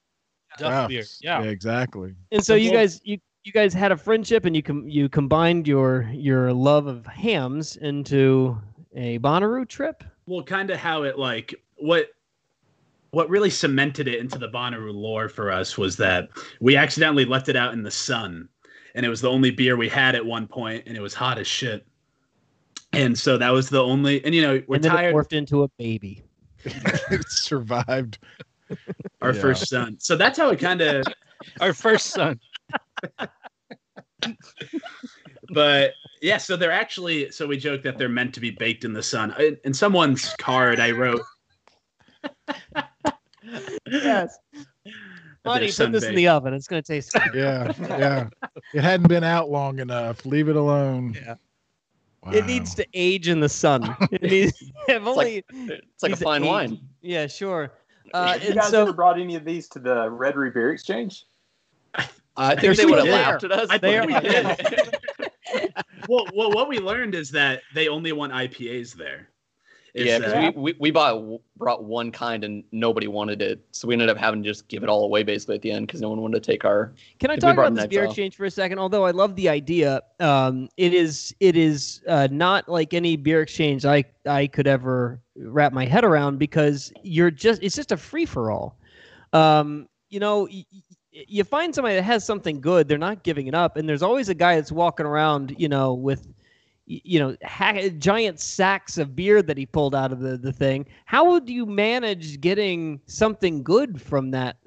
[0.58, 1.04] Duff beer.
[1.22, 1.44] Yeah.
[1.44, 2.16] exactly.
[2.32, 5.68] And so you guys, you you guys had a friendship, and you com- you combined
[5.68, 8.58] your your love of Hamms into
[8.96, 10.04] a Bonnaroo trip.
[10.26, 12.08] well kind of how it like what
[13.12, 17.50] what really cemented it into the Bonnaroo lore for us was that we accidentally left
[17.50, 18.48] it out in the sun
[18.96, 21.38] and it was the only beer we had at one point and it was hot
[21.38, 21.86] as shit
[22.94, 25.34] and so that was the only and you know we're and then tired it morphed
[25.34, 26.24] into a baby.
[26.66, 28.18] it survived.
[29.22, 29.42] our Yeah.
[29.42, 31.06] first son so that's how it kind of
[31.62, 32.40] Our first son.
[35.54, 38.94] but yeah so they're actually so we joke that they're meant to be baked in
[38.94, 41.22] the sun in, in someone's card i wrote
[43.90, 44.38] Yes.
[45.46, 46.54] Honey, put sun this in the oven.
[46.54, 47.12] It's gonna taste.
[47.14, 47.34] good.
[47.34, 48.28] Yeah, yeah.
[48.74, 50.26] It hadn't been out long enough.
[50.26, 51.16] Leave it alone.
[51.16, 51.36] Yeah.
[52.24, 52.34] Wow.
[52.34, 53.96] It needs to age in the sun.
[54.12, 56.50] It needs, if It's only, like it's like a fine age.
[56.50, 56.80] wine.
[57.02, 57.72] Yeah, sure.
[58.14, 60.72] Uh, Have you guys so ever brought any of these to the Red Reef Beer
[60.72, 61.26] Exchange?
[62.36, 63.70] I They're think they would have laughed at us.
[63.72, 64.96] I They are- we did.
[66.10, 69.30] Well, well, what we learned is that they only want IPAs there.
[69.94, 73.60] Is yeah, because that- we, we, we bought brought one kind and nobody wanted it,
[73.72, 75.88] so we ended up having to just give it all away basically at the end
[75.88, 76.94] because no one wanted to take our.
[77.20, 78.10] Can I talk about this beer out.
[78.10, 78.78] exchange for a second?
[78.78, 83.42] Although I love the idea, um, it is it is uh, not like any beer
[83.42, 87.98] exchange I I could ever wrap my head around because you're just it's just a
[87.98, 88.78] free for all.
[89.34, 90.82] Um, you know, y- y-
[91.28, 94.30] you find somebody that has something good, they're not giving it up, and there's always
[94.30, 96.28] a guy that's walking around, you know, with
[96.86, 100.86] you know ha- giant sacks of beer that he pulled out of the the thing.
[101.06, 104.58] How would you manage getting something good from that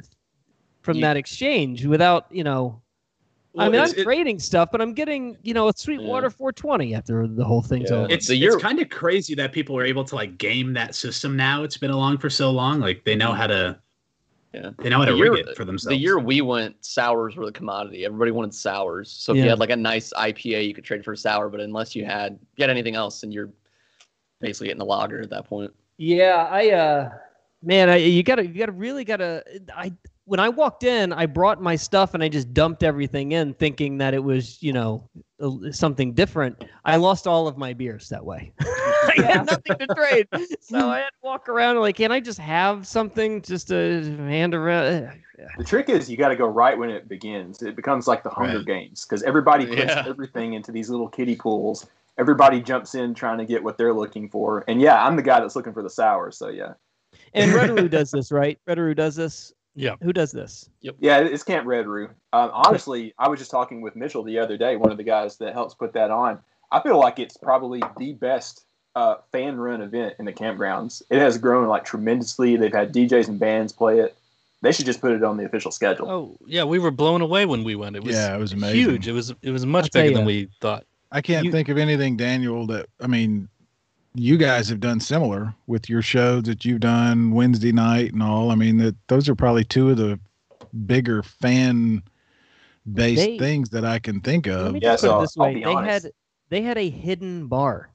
[0.83, 2.81] from You- that exchange without you know?
[3.59, 6.95] I mean, I'm it's- it- trading stuff, but I'm getting you know a Sweetwater 420
[6.95, 7.97] after the whole thing's Yeah.
[7.99, 8.13] over.
[8.13, 10.95] it's The year- it's kind of crazy that people are able to like game that
[10.95, 11.63] system now.
[11.65, 12.79] It's been along for so long.
[12.81, 13.79] Like they know how to
[14.53, 14.71] Yeah.
[14.79, 15.95] they know how to The year- rig it for themselves.
[15.95, 18.05] The year we went, sours were the commodity.
[18.05, 19.11] Everybody wanted sours.
[19.11, 19.45] So if Yeah.
[19.45, 21.49] you had like a nice IPA, you could trade for a sour.
[21.49, 23.51] But unless you had if you had anything else, and you're
[24.41, 25.73] basically getting a lager at that point.
[25.97, 27.11] Yeah, I uh
[27.63, 29.43] man, I, you gotta you gotta really gotta
[29.75, 29.93] I
[30.25, 33.99] when I walked in, I brought my stuff and I just dumped everything in, thinking
[33.99, 35.09] that it was, you know,
[35.73, 36.65] something different.
[36.85, 38.53] I lost all of my beers that way.
[38.61, 40.29] I had nothing to trade,
[40.61, 44.55] so I had to walk around like, can I just have something just to hand
[44.55, 45.11] around?
[45.59, 47.63] The trick is you got to go right when it begins.
[47.63, 48.67] It becomes like the Hunger Right.
[48.67, 50.05] Games because everybody puts Yeah.
[50.07, 51.87] everything into these little kiddie pools.
[52.17, 54.65] Everybody jumps in trying to get what they're looking for.
[54.69, 56.31] And yeah, I'm the guy that's looking for the sour.
[56.31, 56.75] So yeah,
[57.35, 58.59] And Redaroo does this, right?
[58.69, 59.53] Redaroo does this.
[59.75, 59.95] Yeah.
[60.03, 60.69] Who does this?
[60.83, 60.97] Yep.
[61.01, 62.09] Yeah, it's Camp Red Roo.
[62.33, 65.39] Um, honestly, I was just talking with Mitchell the other day, one of the guys
[65.39, 66.39] that helps put that on.
[66.71, 71.03] I feel like it's probably the best uh, fan run event in the campgrounds.
[71.11, 72.57] It has grown like tremendously.
[72.57, 74.17] They've had DJs and bands play it.
[74.61, 76.09] They should just put it on the official schedule.
[76.11, 77.97] Oh yeah, we were blown away when we went.
[77.97, 78.77] It was Yeah, it was amazing.
[78.79, 79.09] huge.
[79.09, 80.85] It was it was much I'll tell bigger than we thought.
[81.11, 83.49] I can't You- think of anything, Daniel, that I mean,
[84.15, 88.51] you guys have done similar with your shows that you've done Wednesday night and all.
[88.51, 90.19] I mean, that those are probably two of the
[90.87, 92.03] bigger fan
[92.93, 94.73] based They- things that I can think Let of.
[94.75, 96.05] me Yeah, put so it this I'll way: they honest.
[96.05, 96.13] had
[96.51, 97.89] they had a hidden bar.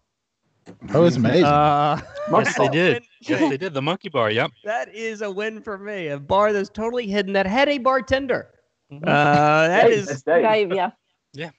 [0.93, 1.45] Oh, it's amazing.
[1.45, 2.01] Uh,
[2.31, 3.03] Yes, they did.
[3.21, 3.73] Yes, they did.
[3.73, 4.29] The monkey bar.
[4.31, 4.51] Yep.
[4.65, 6.07] That is a win for me.
[6.09, 8.49] A bar that's totally hidden that had a bartender.
[8.91, 9.03] Mhm.
[9.03, 10.43] Uh, that Dave, is that's Dave.
[10.43, 10.89] Dave, yeah.
[11.33, 11.51] yeah,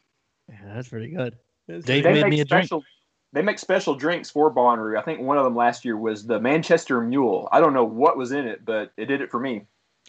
[0.74, 1.36] that's pretty good.
[1.68, 2.66] That's Dave pretty made me a drink.
[2.66, 2.84] special.
[3.32, 4.98] They make special drinks for Bonnaroo.
[4.98, 7.48] I think one of them last year was the Manchester Mule.
[7.52, 9.66] I don't know what was in it, but it did it for me.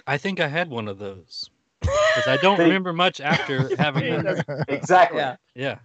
[0.08, 1.50] I think I had one of those.
[1.82, 4.44] Because I don't They- remember much after having He them.
[4.70, 5.20] Exactly.
[5.20, 5.36] Yeah.
[5.54, 5.80] Yeah.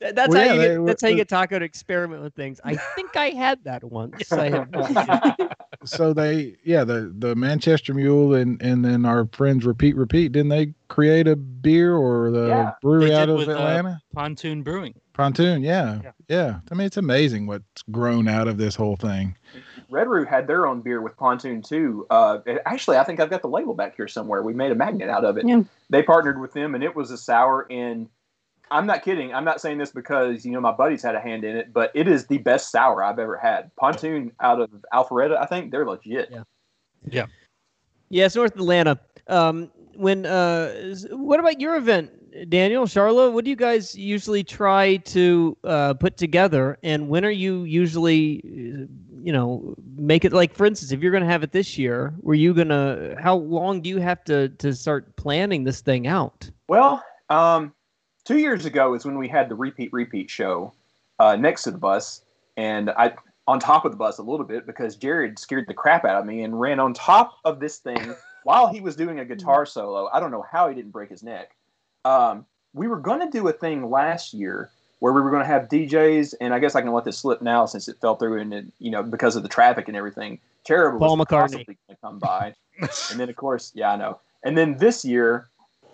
[0.00, 1.64] That- That's Well, how yeah, you they get, were- that's how you get Taco to
[1.64, 2.60] experiment with things.
[2.64, 4.32] I think I had that once.
[4.32, 4.70] I have
[5.84, 10.32] so they, yeah, the the Manchester Mule and and then our friends repeat repeat.
[10.32, 14.00] Didn't they create a beer or the Yeah, brewery out of with, uh, Atlanta?
[14.14, 14.94] Pontoon Brewing.
[15.12, 16.10] Pontoon, yeah, Yeah.
[16.28, 16.58] yeah.
[16.70, 19.36] I mean, it's amazing what's grown out of this whole thing.
[19.88, 22.06] Red Root had their own beer with Pontoon too.
[22.10, 24.42] Uh, it- actually, I think I've got the label back here somewhere.
[24.42, 25.46] We made a magnet out of it.
[25.46, 25.62] Yeah.
[25.90, 27.66] They partnered with them, and it was a sour.
[27.70, 28.08] And
[28.70, 29.34] I'm not kidding.
[29.34, 31.90] I'm not saying this because you know my buddies had a hand in it, but
[31.94, 33.74] it is the best sour I've ever had.
[33.76, 36.32] Pontoon out of Alpharetta, I think they're legit.
[37.10, 37.26] Yeah.
[38.08, 38.98] Yeah, it's North Atlanta.
[39.26, 42.10] Um, when uh, what about your event,
[42.50, 43.32] Daniel, Sharla?
[43.32, 48.40] What do you guys usually try to uh, put together, and when are you usually,
[48.44, 48.86] uh,
[49.22, 50.32] you know, make it?
[50.32, 53.16] Like, for instance, if you're going to have it this year, were you gonna?
[53.20, 56.50] How long do you have to to start planning this thing out?
[56.68, 57.72] Well, um,
[58.24, 60.72] two years ago is when we had the repeat repeat show
[61.18, 62.22] uh, next to the bus,
[62.56, 63.14] and I
[63.46, 66.26] on top of the bus a little bit because Jared scared the crap out of
[66.26, 70.08] me and ran on top of this thing while he was doing a guitar solo.
[70.12, 71.54] I don't know how he didn't break his neck.
[72.04, 75.46] Um, we were going to do a thing last year where we were going to
[75.46, 78.40] have DJs, and I guess I can let this slip now since it fell through
[78.40, 80.38] and it, you know because of the traffic and everything.
[80.64, 80.98] Terrible.
[80.98, 81.66] Paul was McCartney.
[81.66, 84.20] going to come by, and then of course, yeah, I know.
[84.44, 85.48] And then this year,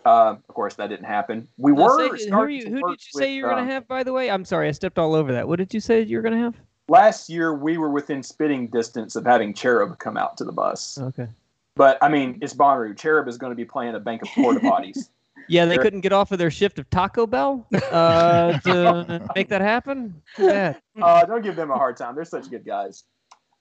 [0.05, 1.49] uh, of course, that didn't happen.
[1.57, 3.75] We were say- who, you, who did you say with, you were going um, to
[3.75, 3.89] have?
[3.89, 5.47] By the way, I'm sorry, I stepped all over that.
[5.47, 6.55] What did you say you were going to have?
[6.89, 10.99] Last year, we were within spitting distance of having Cherub come out to the bus.
[10.99, 11.29] Okay.
[11.77, 12.97] But I mean, it's Bonnaroo.
[12.97, 14.99] Cherub is going to be playing a bank of porta potties.
[15.49, 19.61] Yeah, they couldn't get off of their shift of Taco Bell uh, to make that
[19.61, 20.23] happen.
[20.39, 20.81] Bad.
[21.01, 22.15] uh, don't give them a hard time.
[22.15, 23.03] They're such good guys.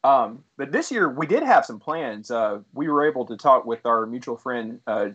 [0.04, 2.30] Um, but this year we did have some plans.
[2.30, 5.10] Uh, we were able to talk with our mutual friend uh,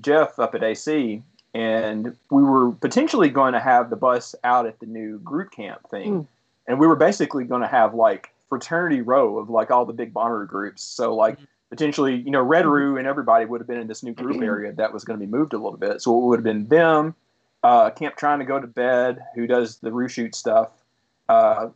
[0.00, 1.22] Jeff up at AC,
[1.54, 5.88] and we were potentially going to have the bus out at the new group camp
[5.90, 6.26] thing,
[6.66, 10.12] and we were basically going to have like fraternity row of like all the big
[10.12, 10.82] Bonnaroo groups.
[10.82, 11.38] So like
[11.70, 14.72] potentially, you know, Red Roo and everybody would have been in this new group area
[14.72, 16.02] that was going to be moved a little bit.
[16.02, 17.14] So it would have been them,
[17.62, 20.70] uh, Camp Trying to Go to Bed, who does the Roo Shoot stuff,
[21.28, 21.68] uh,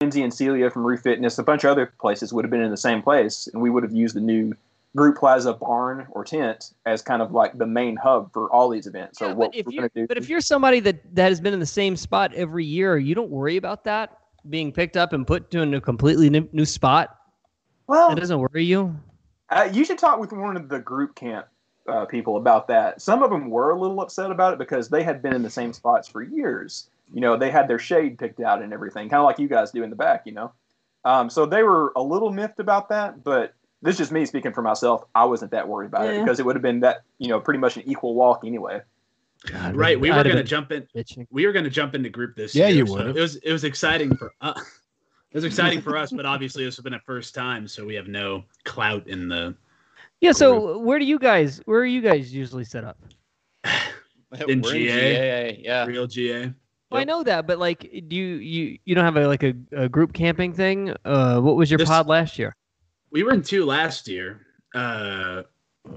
[0.00, 2.70] Lindsay and Celia from Roo Fitness, a bunch of other places would have been in
[2.70, 4.52] the same place, and we would have used the new
[4.96, 8.86] Group Plaza barn or tent as kind of like the main hub for all these
[8.86, 9.18] events.
[9.18, 10.06] So Yeah, what but if we're you going to do?
[10.08, 13.14] but if you're somebody that that has been in the same spot every year, you
[13.14, 17.18] don't worry about that being picked up and put to a completely new, new spot.
[17.86, 18.98] well, That doesn't worry you.
[19.50, 21.46] Uh, you should talk with one of the group camp
[21.88, 23.00] uh, people about that.
[23.00, 25.50] Some of them were a little upset about it because they had been in the
[25.50, 26.88] same spots for years.
[27.12, 29.70] You know, they had their shade picked out and everything, kind of like you guys
[29.70, 30.22] do in the back.
[30.26, 30.52] You know,
[31.04, 33.22] um, so they were a little miffed about that.
[33.22, 33.54] But
[33.86, 35.04] this is just me speaking for myself.
[35.14, 37.58] I wasn't that worried about it because it would have been that you know pretty
[37.60, 38.82] much an equal walk anyway.
[39.72, 40.88] Right, we I'd were going to jump in.
[40.94, 41.26] bitching.
[41.30, 42.78] We were going to jump into group this Yeah, year.
[42.78, 43.16] you so would've.
[43.16, 44.58] It was it was exciting for us.
[45.30, 47.94] It was exciting for us, but obviously this has been a first time, so we
[47.94, 49.54] have no clout in the
[50.20, 50.32] Yeah.
[50.32, 52.98] So where do you guys where are you guys usually set up?
[54.48, 55.60] In We're GA?
[55.62, 55.86] yeah.
[55.86, 56.52] real GA.
[56.90, 59.54] Well, I know that, but like, do you you you don't have a like a,
[59.72, 60.94] a group camping thing?
[61.04, 62.56] Uh, what was your This- pod last year?
[63.10, 64.46] We were in two last year.
[64.74, 65.42] Uh,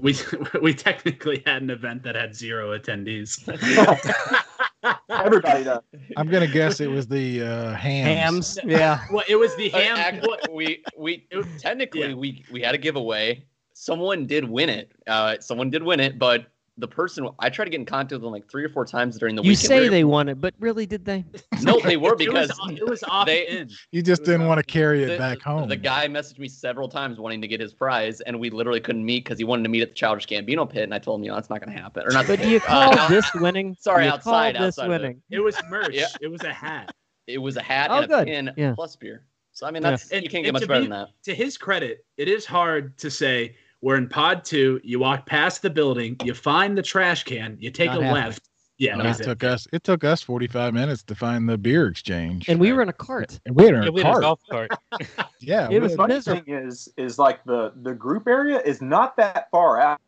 [0.00, 0.16] we
[0.62, 3.46] we technically had an event that had zero attendees.
[5.10, 5.82] Everybody does.
[6.16, 8.56] I'm gonna guess it was the uh, Hamms.
[8.56, 8.58] Hamms.
[8.64, 9.04] Yeah.
[9.12, 9.96] Well, it was the ham.
[9.96, 11.26] act- we we
[11.58, 12.14] technically Yeah.
[12.14, 13.44] we we had a giveaway.
[13.74, 14.92] Someone did win it.
[15.06, 16.46] Uh, someone did win it, but
[16.80, 19.18] the person I tried to get in contact with them like three or four times
[19.18, 19.66] during the You weekend.
[19.68, 21.24] say We were- they won it, but really, did they?
[21.62, 23.70] no, they were It was, because it was off they- in.
[23.92, 25.68] You just didn't want to carry it the, back home.
[25.68, 29.04] the guy messaged me several times wanting to get his prize, and we literally couldn't
[29.04, 31.24] meet because he wanted to meet at the Childish Gambino pit, and I told him,
[31.24, 32.04] you know, that's not going to happen.
[32.06, 32.26] Or not.
[32.26, 33.76] the But do you call uh, this winning?
[33.80, 35.16] Sorry, you outside, Call this outside of it.
[35.30, 35.90] It was merch.
[35.94, 36.06] Yeah.
[36.20, 36.94] It was a hat.
[37.26, 38.26] It was a hat Oh, and a good.
[38.26, 38.72] pin Yeah.
[38.74, 39.26] plus beer.
[39.52, 39.90] So I mean, Yeah.
[39.90, 41.08] that's And- you can't and get much better be- than that.
[41.24, 44.80] To his credit, it is hard to say we're in pod two.
[44.84, 48.24] You walk past the building, you find the trash can, you take Not a happening.
[48.24, 48.48] left.
[48.78, 49.24] Yeah, No, it it.
[49.24, 49.66] took us.
[49.74, 52.48] It took us 45 minutes to find the beer exchange.
[52.48, 53.38] And we were in a cart.
[53.44, 54.70] And we had Yeah, a we had a golf cart.
[55.40, 59.16] Yeah, It was had- funny thing is, is like the the group area is not
[59.18, 60.00] that far out.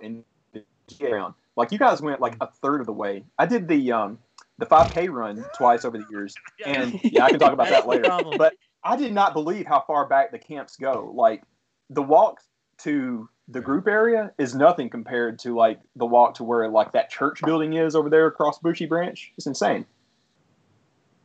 [0.00, 0.24] In
[1.00, 3.24] around, like you guys went like a third of the way.
[3.38, 4.18] I did the um
[4.58, 6.34] the 5K run twice over the years,
[6.66, 8.08] and yeah, I can talk about that later.
[8.36, 11.10] But I did not believe how far back the camps go.
[11.14, 11.42] Like
[11.90, 12.40] the walk
[12.78, 17.10] to the group area is nothing compared to like the walk to where like that
[17.10, 19.32] church building is over there across Bushy Branch.
[19.36, 19.84] It's insane.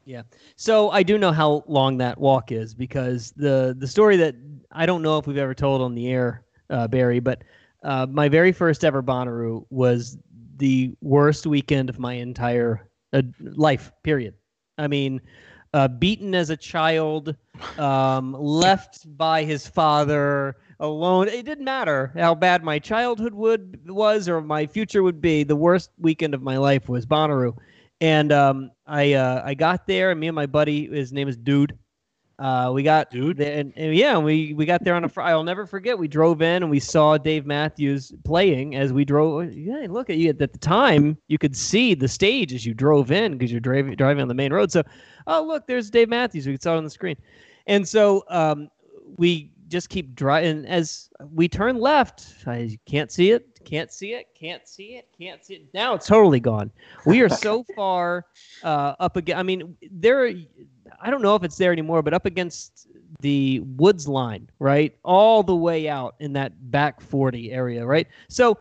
[0.06, 0.24] Yeah.
[0.56, 4.36] So I do know how long that walk is because the the story that
[4.72, 7.44] I don't know if we've ever told on the air, uh, Barry, but
[7.84, 10.18] uh, my very first ever Bonnaroo was
[10.58, 13.92] the worst weekend of my entire uh, life.
[14.04, 14.34] Period.
[14.78, 15.22] I mean,
[15.74, 17.36] uh, beaten as a child,
[17.78, 21.28] um, left by his father, alone.
[21.28, 25.44] It didn't matter how bad my childhood would was or my future would be.
[25.44, 27.58] The worst weekend of my life was Bonnaroo,
[28.02, 31.38] and um, I uh, I got there, and me and my buddy, his name is
[31.38, 31.78] Dude.
[32.40, 33.36] Uh, we got Dude?
[33.36, 35.32] there, and, and yeah, we we got there on a Friday.
[35.32, 36.00] I'll never forget.
[36.00, 39.54] We drove in and we saw Dave Matthews playing as we drove.
[39.54, 40.30] Yeah, look at you.
[40.30, 43.94] At the time, you could see the stage as you drove in because you're driving
[43.96, 44.72] driving on the main road.
[44.72, 44.84] So,
[45.28, 46.48] oh look, there's Dave Matthews.
[46.48, 47.18] We saw it on the screen,
[47.68, 48.70] and so um,
[49.18, 50.66] we just keep driving.
[50.66, 55.44] As we turn left, I can't see it, can't see it, can't see it, can't
[55.44, 55.64] see it.
[55.74, 56.72] Now it's totally gone.
[57.06, 58.26] We are so far
[58.64, 59.38] uh, up again.
[59.38, 60.34] I mean, there.
[61.02, 62.88] I don't know if it's there anymore, but up against
[63.20, 68.08] the woods line, right, all the way out in that back forty area, right.
[68.28, 68.58] So.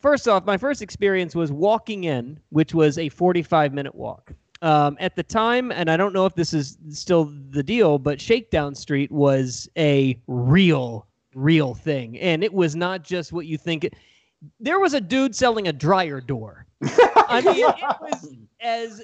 [0.00, 4.32] First off, my first experience was walking in, which was a 45 minute walk.
[4.62, 8.20] Um, at the time, and I don't know if this is still the deal, but
[8.20, 12.18] Shakedown Street was a real, real thing.
[12.20, 13.88] And it was not just what you think.
[14.60, 16.66] There was a dude selling a dryer door.
[17.32, 19.02] I mean, it was as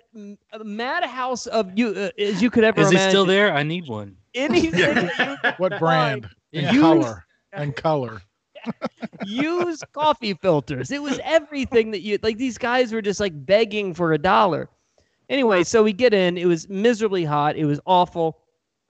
[0.64, 3.10] madhouse of you uh, as you could ever Is it imagine.
[3.10, 3.52] still there?
[3.54, 4.16] I need one.
[4.34, 6.34] Anything that you could what brand find.
[6.52, 8.22] and Used- color and color.
[9.24, 10.90] use coffee filters.
[10.90, 12.36] It was everything that you like.
[12.36, 14.68] These guys were just like begging for a dollar.
[15.30, 16.36] Anyway, so we get in.
[16.38, 17.56] It was miserably hot.
[17.56, 18.38] It was awful.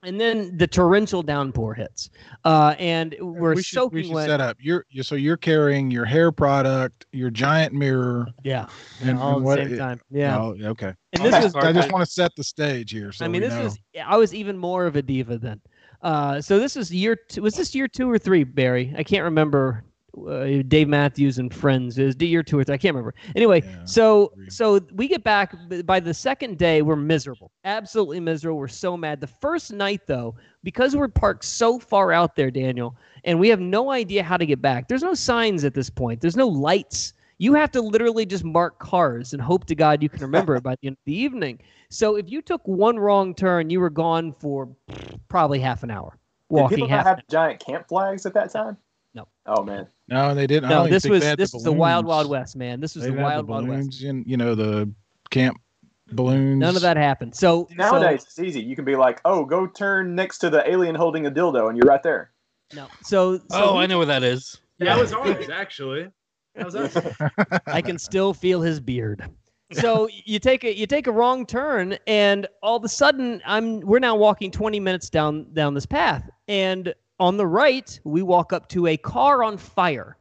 [0.01, 2.09] And then the torrential downpour hits,
[2.45, 4.29] uh, and we're we should, soaking we should wet.
[4.29, 4.55] set up.
[4.59, 8.67] You're, you so you're carrying your hair product, your giant mirror, Yeah,
[9.01, 10.01] and, all and at the same time.
[10.09, 10.93] Yeah, Oh, okay.
[11.11, 13.11] and this I was just, I just want to set the stage here.
[13.11, 13.63] So I mean, this know.
[13.63, 15.59] was I was even more of a diva then.
[16.01, 18.93] Uh, so this is year two, was this year two or three, Barry?
[18.97, 19.83] I can't remember.
[20.17, 22.73] Uh, Dave Matthews and friends is year two or three.
[22.73, 23.13] I can't remember.
[23.35, 26.81] Anyway, Yeah, so so we get back by the second day.
[26.81, 28.57] We're miserable, absolutely miserable.
[28.59, 29.21] We're so mad.
[29.21, 33.59] The first night though, because we're parked so far out there, Daniel, and we have
[33.59, 34.87] no idea how to get back.
[34.87, 36.21] There's no signs at this point.
[36.21, 37.13] There's no lights.
[37.37, 40.63] You have to literally just mark cars and hope to God you can remember it
[40.63, 41.59] by the end of the evening.
[41.89, 44.67] So if you took one wrong turn, you were gone for
[45.29, 46.75] probably half an hour Did walking.
[46.77, 48.77] people Half not have giant camp flags at that time?
[49.13, 49.27] No.
[49.45, 49.87] Oh man.
[50.09, 50.69] No, they didn't.
[50.69, 52.79] No, oh, don't this was this the was the wild wild west, man.
[52.79, 53.79] This was They the didn't have wild the wild west.
[53.99, 54.91] balloons and you know the
[55.29, 55.57] camp
[56.11, 56.59] balloons.
[56.59, 57.35] None of that happened.
[57.35, 58.61] So so- Nowadays it's easy.
[58.61, 61.77] You can be like, oh, go turn next to the alien holding a dildo, and
[61.77, 62.31] you're right there.
[62.73, 62.87] no.
[63.03, 64.59] So, so Oh, we- I know where that is.
[64.79, 66.07] Yeah, That was ours, actually.
[66.55, 66.97] That was us.
[67.67, 69.29] I can still feel his beard.
[69.71, 73.81] So you take a you take a wrong turn, and all of a sudden, I'm
[73.81, 78.53] we're now walking 20 minutes down down this path, and on the right, we walk
[78.53, 80.17] up to a car on fire.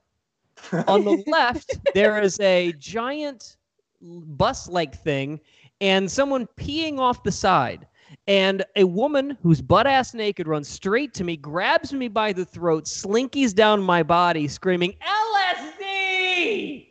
[0.86, 3.56] on the left, there is a giant
[4.00, 5.40] bus-like thing,
[5.80, 7.86] and someone peeing off the side.
[8.26, 12.44] And a woman who's butt ass naked runs straight to me, grabs me by the
[12.44, 16.86] throat, slinkies down my body, screaming, LSD!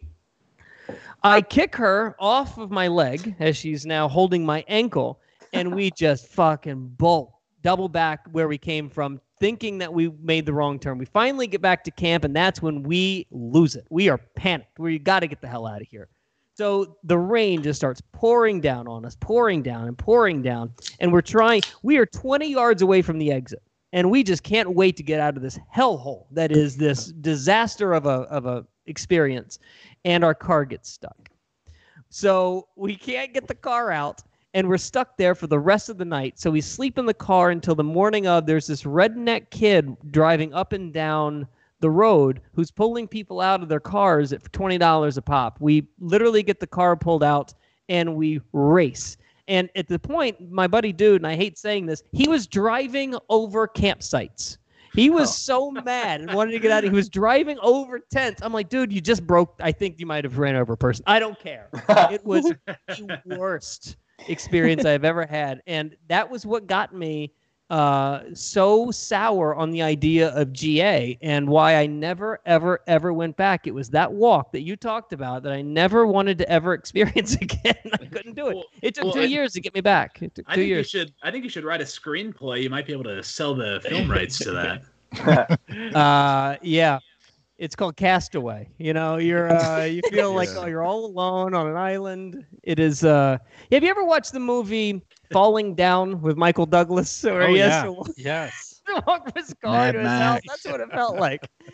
[1.24, 5.20] I kick her off of my leg as she's now holding my ankle,
[5.54, 10.46] and we just fucking bolt double back where we came from, thinking that we made
[10.46, 10.98] the wrong turn.
[10.98, 13.86] We finally get back to camp, and that's when we lose it.
[13.90, 14.80] We are panicked.
[14.80, 16.08] We got to get the hell out of here.
[16.58, 20.74] So the rain just starts pouring down on us, pouring down and pouring down.
[21.00, 23.62] And we're trying, we are 20 yards away from the exit.
[23.94, 27.94] And we just can't wait to get out of this hellhole that is this disaster
[27.94, 29.60] of a, of a experience.
[30.04, 31.30] And our car gets stuck.
[32.10, 34.24] So we can't get the car out
[34.58, 36.40] and we're stuck there for the rest of the night.
[36.40, 38.48] So we sleep in the car until the morning of.
[38.48, 41.48] There's this redneck kid driving up and down
[41.80, 45.58] the road who's pulling people out of their cars at $20 a pop.
[45.62, 47.54] We literally get the car pulled out
[47.88, 49.18] and we race.
[49.48, 53.16] And at the point, my buddy dude, and I hate saying this, he was driving
[53.30, 54.58] over campsites.
[54.96, 55.70] He was oh.
[55.70, 56.84] so mad and wanted to get out.
[56.84, 58.42] He was driving over tents.
[58.42, 59.54] I'm like, dude, you just broke.
[59.60, 61.04] I think you might have ran over a person.
[61.06, 61.70] I don't care.
[62.12, 62.52] It was
[62.88, 65.62] the worst experience I've ever had.
[65.68, 67.32] And that was what got me
[67.70, 73.36] uh, so sour on the idea of GA and why I never, ever, ever went
[73.36, 73.68] back.
[73.68, 77.36] It was that walk that you talked about that I never wanted to ever experience
[77.36, 77.76] again.
[77.94, 78.56] I couldn't do it.
[78.56, 80.22] Well- it took well, two I- years to get me back.
[80.22, 80.94] It took I two think years.
[80.94, 81.14] you should.
[81.24, 82.64] I think you should write a screenplay.
[82.64, 85.60] You might be able to sell the film rights to that.
[85.96, 87.00] uh, yeah.
[87.58, 88.70] It's called Castaway.
[88.78, 90.58] You know, you're uh, you feel like Yeah.
[90.58, 92.46] oh, you're all alone on an island.
[92.64, 93.04] It is.
[93.04, 93.38] Uh,
[93.72, 97.24] have you ever watched the movie Falling Down with Michael Douglas?
[97.24, 97.84] Where Oh, he has yeah.
[97.84, 98.82] to Yes.
[99.08, 100.22] walk his car Mad to his Max.
[100.22, 100.42] house?
[100.48, 101.48] That's what it felt like.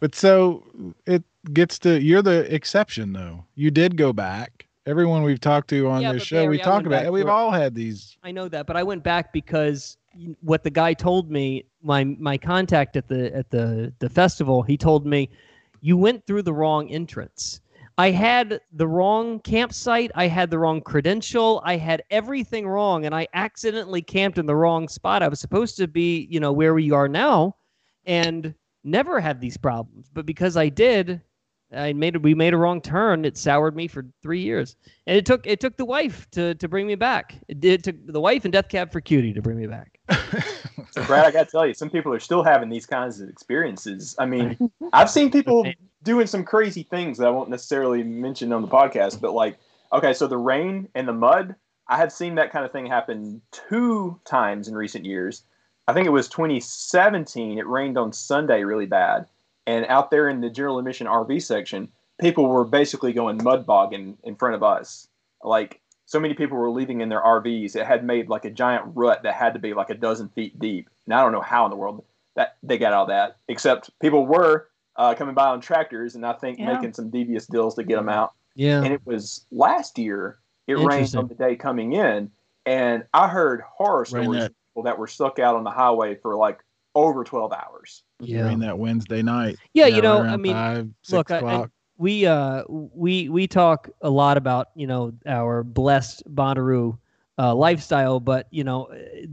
[0.00, 0.64] But so
[1.06, 3.46] it gets to you're the exception though.
[3.54, 4.67] You did go back.
[4.88, 7.12] Everyone we've talked to on Yeah, this show, we Barry, I talk about it.
[7.12, 8.16] We've all had these.
[8.22, 9.98] I know that, but I went back because
[10.40, 14.78] what the guy told me, my my contact at the at the the festival, he
[14.78, 15.28] told me,
[15.82, 17.60] you went through the wrong entrance.
[17.98, 20.10] I had the wrong campsite.
[20.14, 21.60] I had the wrong credential.
[21.64, 25.22] I had everything wrong, and I accidentally camped in the wrong spot.
[25.22, 27.56] I was supposed to be, you know, where we are now,
[28.06, 30.08] and never had these problems.
[30.14, 31.20] But because I did,
[31.76, 33.24] I made a, we made a wrong turn.
[33.24, 34.76] It soured me for three years,
[35.06, 37.34] and it took it took the wife to to bring me back.
[37.48, 39.98] It, did, it took the wife and Death Cab for Cutie to bring me back.
[40.92, 43.28] So, Brad, I got to tell you, some people are still having these kinds of
[43.28, 44.14] experiences.
[44.18, 45.70] I mean, I've seen people
[46.02, 49.58] doing some crazy things that I won't necessarily mention on the podcast, but like,
[49.92, 51.54] okay, so the rain and the mud,
[51.88, 55.42] I have seen that kind of thing happen two times in recent years.
[55.86, 57.58] I think it was 2017.
[57.58, 59.26] It rained on Sunday really bad.
[59.68, 64.16] And out there in the general admission RV section, people were basically going mud bogging
[64.24, 65.08] in front of us.
[65.44, 67.76] Like, so many people were leaving in their RVs.
[67.76, 70.58] It had made like a giant rut that had to be like a dozen feet
[70.58, 70.88] deep.
[71.04, 72.02] And I don't know how in the world
[72.34, 76.24] that they got out of that, except people were uh, coming by on tractors and
[76.24, 76.72] I think Yeah.
[76.72, 78.32] making some devious deals to get them out.
[78.54, 78.82] Yeah.
[78.82, 82.30] And it was last year, it rained on the day coming in.
[82.64, 86.36] And I heard horror stories of people that were stuck out on the highway for
[86.36, 86.64] like
[87.04, 88.02] over 12 hours.
[88.22, 89.56] During that Wednesday night.
[89.72, 93.88] Yeah, you right know, I mean, five, look, I, I, we uh we we talk
[94.02, 96.98] a lot about you know our blessed Bonnaroo
[97.38, 98.88] uh, lifestyle, but you know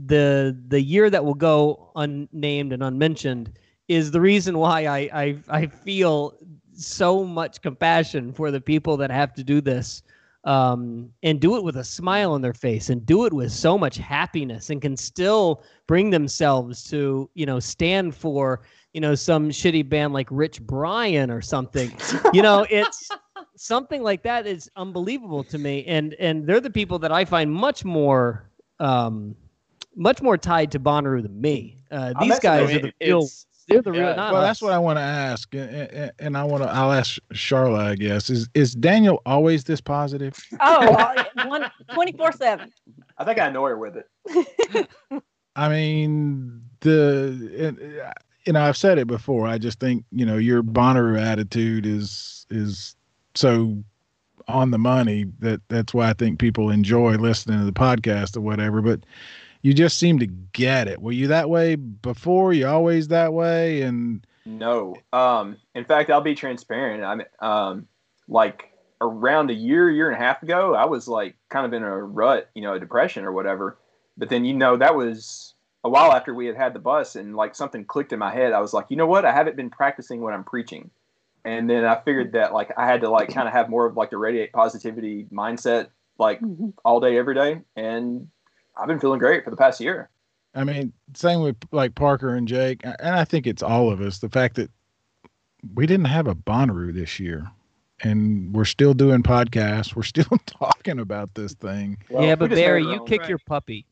[0.06, 3.52] the the year that will go unnamed and unmentioned
[3.88, 6.36] is the reason why I I, I feel
[6.72, 10.02] so much compassion for the people that have to do this
[10.46, 13.76] um, and do it with a smile on their face and do it with so
[13.76, 18.62] much happiness and can still bring themselves to you know stand for
[18.94, 21.92] you know some shitty band like Rich Brian or something.
[22.32, 23.08] you know, it's
[23.56, 27.52] something like that is unbelievable to me, and and they're the people that I find
[27.52, 28.48] much more
[28.80, 29.34] um,
[29.96, 31.82] much more tied to Bonnaroo than me.
[31.90, 33.28] Uh, I these met guys somebody- are the real.
[33.68, 34.08] It's- They're the real.
[34.10, 34.48] yeah, Not well, us.
[34.48, 36.68] that's what I want to ask, and, and, and I want to.
[36.70, 37.78] I'll ask Sharla.
[37.80, 40.36] I guess is is Daniel always this positive?
[40.60, 42.72] Oh, one, 24 7.
[43.18, 44.88] I think I know her with it.
[45.56, 48.12] I mean, the and, uh,
[48.46, 49.46] you know I've said it before.
[49.48, 52.94] I just think you know your Bonnaroo attitude is is
[53.34, 53.82] so
[54.48, 58.42] on the money that that's why I think people enjoy listening to the podcast or
[58.42, 58.80] whatever.
[58.80, 59.00] But
[59.66, 61.02] you just seem to get it.
[61.02, 62.52] Were you that way before?
[62.52, 63.82] You always that way?
[63.82, 64.94] And No.
[65.12, 67.02] Um, in fact, I'll be transparent.
[67.02, 67.88] I'm um,
[68.28, 71.82] like around a year, year and a half ago, I was like kind of in
[71.82, 73.76] a rut, you know, a depression or whatever.
[74.16, 77.34] But then, you know, that was a while after we had had the bus, and
[77.34, 78.52] like something clicked in my head.
[78.52, 79.24] I was like, you know what?
[79.24, 80.92] I haven't been practicing what I'm preaching.
[81.44, 83.96] And then I figured that like I had to like kind of have more of
[83.96, 86.40] like the radiate positivity mindset like
[86.84, 87.62] all day, every day.
[87.74, 88.28] And
[88.76, 90.10] I've been feeling great for the past year.
[90.54, 94.18] I mean, same with like Parker and Jake, and I think it's all of us.
[94.18, 94.70] The fact that
[95.74, 97.46] we didn't have a Bonnaroo this year,
[98.02, 99.94] and we're still doing podcasts.
[99.94, 101.98] We're still talking about this thing.
[102.10, 103.86] yeah, but Barry, you kick your puppy.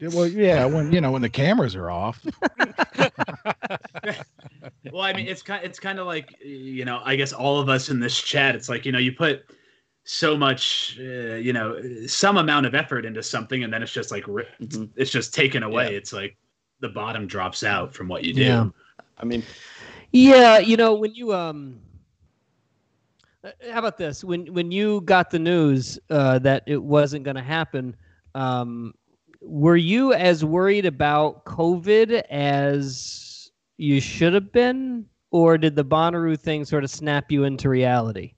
[0.00, 2.24] Well, yeah, when you know when the cameras are off.
[4.92, 7.68] well, I mean, it's kind it's kind of like you know, I guess all of
[7.68, 9.44] us in this chat, it's like you know, you put
[10.04, 14.10] so much, uh, you know, some amount of effort into something, and then it's just
[14.10, 14.84] like Mm-hmm.
[14.96, 15.94] it's just taken away.
[15.96, 16.36] It's like
[16.80, 18.42] the bottom drops out from what you do.
[18.42, 18.66] Yeah.
[19.18, 19.46] I mean,
[20.12, 21.80] Yeah, you know when you um,
[23.44, 24.24] uh, how about this?
[24.24, 27.96] When when you got the news uh, that it wasn't going to happen,
[28.34, 28.94] um,
[29.40, 36.38] were you as worried about COVID as you should have been, or did the Bonnaroo
[36.38, 38.34] thing sort of snap you into reality?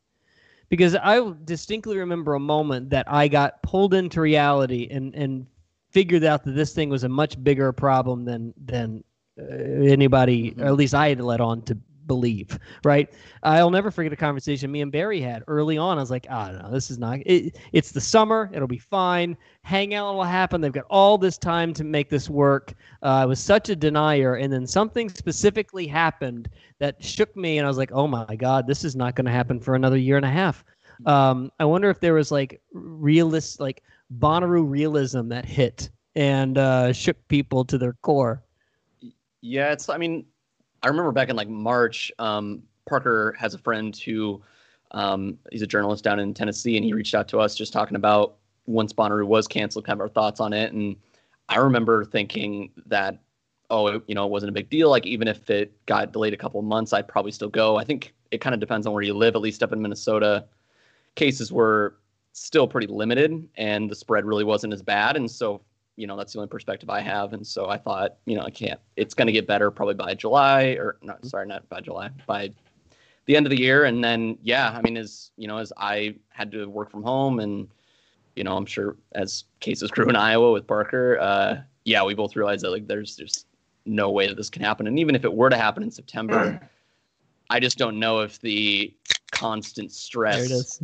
[0.68, 5.46] Because I distinctly remember a moment that I got pulled into reality and and
[5.90, 9.04] figured out that this thing was a much bigger problem than than
[9.40, 12.58] uh, anybody, or at least I had let on to believe.
[12.84, 13.12] Right?
[13.42, 15.98] I'll never forget a conversation me and Barry had early on.
[15.98, 17.20] I was like, I don't know, this is not.
[17.26, 18.50] It, it's the summer.
[18.52, 19.36] It'll be fine.
[19.62, 20.60] Hangout will happen.
[20.60, 22.74] They've got all this time to make this work.
[23.02, 26.48] Uh, I was such a denier, and then something specifically happened
[26.78, 29.32] that shook me, and I was like, oh my god, this is not going to
[29.32, 30.64] happen for another year and a half.
[31.04, 33.82] Um, I wonder if there was like realist, like
[34.18, 38.42] Bonnaroo realism that hit and uh, shook people to their core.
[39.42, 39.88] Yeah, it's.
[39.88, 40.24] I mean,
[40.86, 42.12] I remember back in like March.
[42.20, 44.40] Um, Parker has a friend who,
[44.92, 47.96] um, he's a journalist down in Tennessee, and he reached out to us just talking
[47.96, 50.72] about once Bonnaroo was canceled, kind of our thoughts on it.
[50.72, 50.94] And
[51.48, 53.18] I remember thinking that,
[53.68, 54.88] oh, it, you know, it wasn't a big deal.
[54.88, 57.74] Like even if it got delayed a couple of months, I'd probably still go.
[57.74, 59.34] I think it kind of depends on where you live.
[59.34, 60.44] At least up in Minnesota,
[61.16, 61.96] cases were
[62.32, 65.16] still pretty limited, and the spread really wasn't as bad.
[65.16, 65.62] And so
[65.96, 68.50] you know that's the only perspective I have, and so I thought, you know, I
[68.50, 68.80] can't.
[68.96, 71.24] It's going to get better probably by July, or not.
[71.26, 72.50] Sorry, not by July, by
[73.24, 76.16] the end of the year, and then yeah, I mean, as you know, as I
[76.28, 77.68] had to work from home, and
[78.36, 82.36] you know, I'm sure as cases grew in Iowa with Parker, uh, yeah, we both
[82.36, 83.46] realized that like there's just
[83.86, 86.60] no way that this can happen, and even if it were to happen in September,
[87.50, 88.94] I just don't know if the
[89.32, 90.82] constant stress There it is.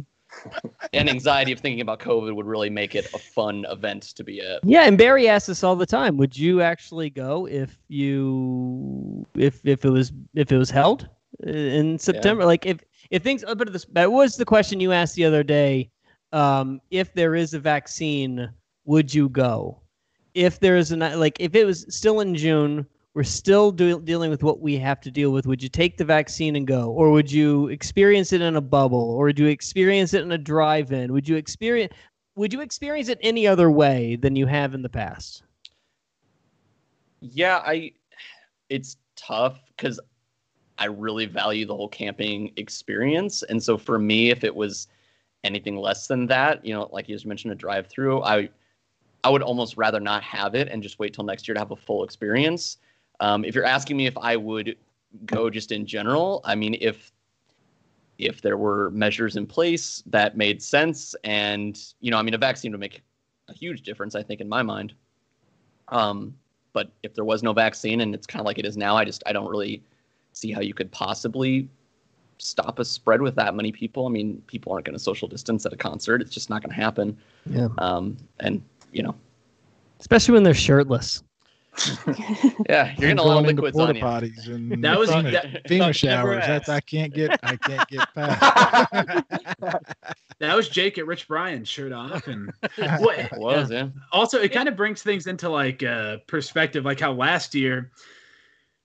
[0.93, 4.41] And anxiety of thinking about COVID would really make it a fun event to be
[4.41, 4.61] at.
[4.64, 9.61] Yeah, and Barry asks us all the time, would you actually go if you if
[9.64, 11.09] if it was if it was held
[11.45, 12.45] in September?
[12.45, 12.80] Like if
[13.11, 15.91] if things a bit of this that was the question you asked the other day.
[16.33, 18.49] Um, if there is a vaccine,
[18.87, 19.83] would you go?
[20.35, 24.30] If there is a like if it was still in June, we're still do, dealing
[24.30, 25.46] with what we have to deal with.
[25.46, 29.10] Would you take the vaccine and go, or would you experience it in a bubble,
[29.12, 31.12] or would you experience it in a drive-in?
[31.12, 31.92] Would you experience
[32.34, 35.42] would you experience it any other way than you have in the past?
[37.20, 37.92] Yeah, I
[38.70, 40.00] it's tough because
[40.78, 43.42] I really value the whole camping experience.
[43.42, 44.88] And so for me, if it was
[45.44, 48.48] anything less than that, you know, like you just mentioned a drive through, I
[49.24, 51.70] I would almost rather not have it and just wait till next year to have
[51.70, 52.78] a full experience.
[53.23, 54.77] Um, if you're asking me if I would
[55.27, 57.12] go just in general, I mean, if
[58.18, 62.39] if there were measures in place that made sense, and you know, I mean, a
[62.39, 63.01] vaccine would make
[63.49, 64.95] a huge difference, I think, in my mind.
[65.89, 66.35] Um,
[66.73, 69.05] but if there was no vaccine and it's kind of like it is now, I
[69.05, 69.85] just I don't really
[70.33, 71.68] see how you could possibly
[72.39, 74.05] stop a spread with that many people.
[74.05, 76.75] I mean, people aren't going to social distance at a concert; it's just not going
[76.75, 77.16] to happen.
[77.47, 77.68] Yeah.
[77.79, 78.61] Um, and
[78.91, 79.14] you know,
[80.01, 81.23] Especially when they're shirtless.
[81.77, 82.14] Yeah, you're
[82.66, 84.03] gonna getting a lot of liquids porta on you.
[84.03, 86.45] potties and That was- FEMA, that- FEMA showers.
[86.47, 87.39] That's I can't get.
[87.43, 88.93] I can't get past.
[90.39, 92.53] That was Jake at Rich Brian shirt off, and
[92.99, 93.89] what, It was yeah.
[94.12, 97.91] also it kind of brings things into like uh, perspective, like how last year,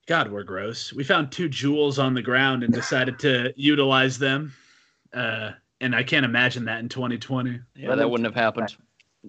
[0.08, 0.94] God, we're gross.
[0.94, 4.54] We found two jewels on the ground and decided to utilize them,
[5.14, 7.60] uh, and I can't imagine that in 2020.
[7.76, 8.76] Yeah, that wouldn't have happened.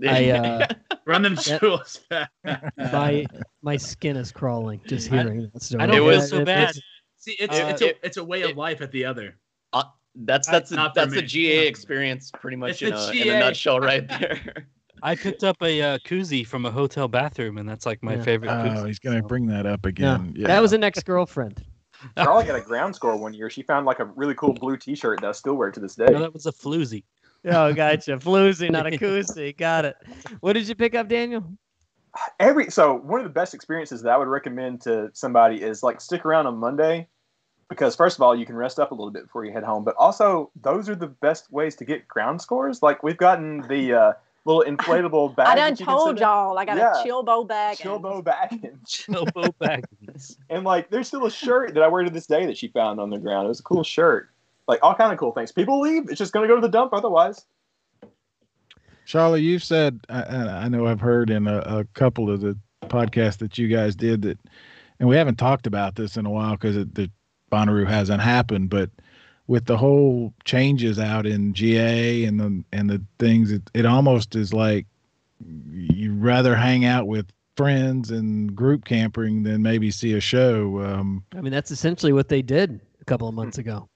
[0.07, 0.67] I uh,
[1.07, 2.31] Run them That- jewels back.
[2.77, 3.27] my
[3.63, 5.83] my skin is crawling just hearing that story.
[5.83, 6.71] I don't It was- so It- bad.
[6.71, 6.81] it's-
[7.21, 9.37] See, it's Uh, it's a it- it's a way of life at the other.
[9.73, 9.83] Uh,
[10.15, 11.27] that's that's a, not that's the me.
[11.27, 14.67] GA experience, pretty much in a, in a nutshell, right there.
[15.03, 18.23] I picked up a uh, koozie from a hotel bathroom, and that's like my Yeah.
[18.23, 18.51] favorite.
[18.51, 19.27] Oh, koozie, he's gonna so.
[19.27, 20.33] bring that up again.
[20.37, 20.47] Yeah.
[20.47, 21.65] that was an ex girlfriend.
[22.17, 23.51] Sharla got a ground score one year.
[23.51, 26.07] She found like a really cool blue T-shirt that I still wear to this day.
[26.07, 27.03] No, that was a floozy.
[27.49, 28.19] Oh, gotcha.
[28.19, 29.57] Floozy, not a koozie.
[29.57, 29.97] Got it.
[30.41, 31.45] What did you pick up, Daniel?
[32.41, 36.01] Every so one of the best experiences that I would recommend to somebody is like
[36.01, 37.07] stick around on Monday
[37.69, 39.85] because first of all you can rest up a little bit before you head home,
[39.85, 42.83] but also those are the best ways to get ground scores.
[42.83, 44.13] Like we've gotten the uh,
[44.47, 45.47] little inflatable bag.
[45.47, 47.01] I done that you can told y'all I got Yeah.
[47.01, 47.77] a Chillbo bag.
[47.77, 48.77] Chillbo bag.
[48.87, 50.37] Chillbo Baggins.
[50.51, 52.99] And like, there's still a shirt that I wear to this day that she found
[52.99, 53.45] on the ground.
[53.45, 54.31] It was a cool shirt.
[54.69, 55.51] Like all kind of cool things.
[55.51, 56.09] People leave.
[56.09, 57.45] It's just gonna go to the dump otherwise.
[59.07, 62.57] Charlie, you've said, I, I I know I've heard in a, a couple of the
[62.83, 64.39] podcasts that you guys did that,
[65.01, 67.11] and we haven't talked about this in a while because the
[67.51, 68.91] Bonnaroo hasn't happened, but
[69.47, 74.37] with the whole changes out in GA and the and the things, it, it almost
[74.37, 74.87] is like
[75.71, 80.81] you'd rather hang out with friends and group camping than maybe see a show.
[80.83, 83.89] Um, I mean, that's essentially what they did a couple of months ago.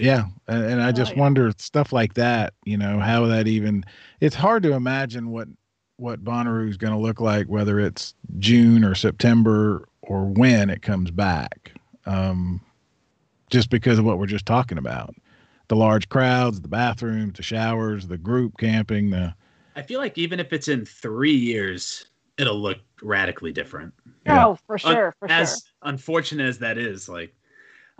[0.00, 1.20] Yeah, and, and I just yeah.
[1.20, 2.54] wonder stuff like that.
[2.64, 3.84] You know how that even.
[4.20, 5.48] It's hard to imagine what
[5.96, 10.82] what Bonnaroo is going to look like, whether it's June or September or when it
[10.82, 11.72] comes back.
[12.06, 12.60] Um,
[13.50, 15.14] just because of what we're just talking about,
[15.68, 19.34] the large crowds, the bathrooms, the showers, the group camping, the
[19.76, 22.06] I feel like even if it's in three years,
[22.38, 23.94] it'll look radically different.
[24.26, 25.58] Oh, for sure, for as sure.
[25.82, 27.34] unfortunate as that is, like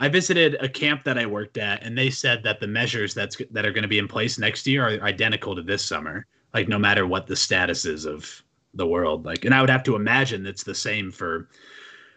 [0.00, 3.36] I visited a camp that I worked at, and they said that the measures that's
[3.50, 6.26] that are going to be in place next year are identical to this summer.
[6.54, 8.42] Like no matter what the status is of
[8.74, 11.48] the world, like, and I would have to imagine it's the same for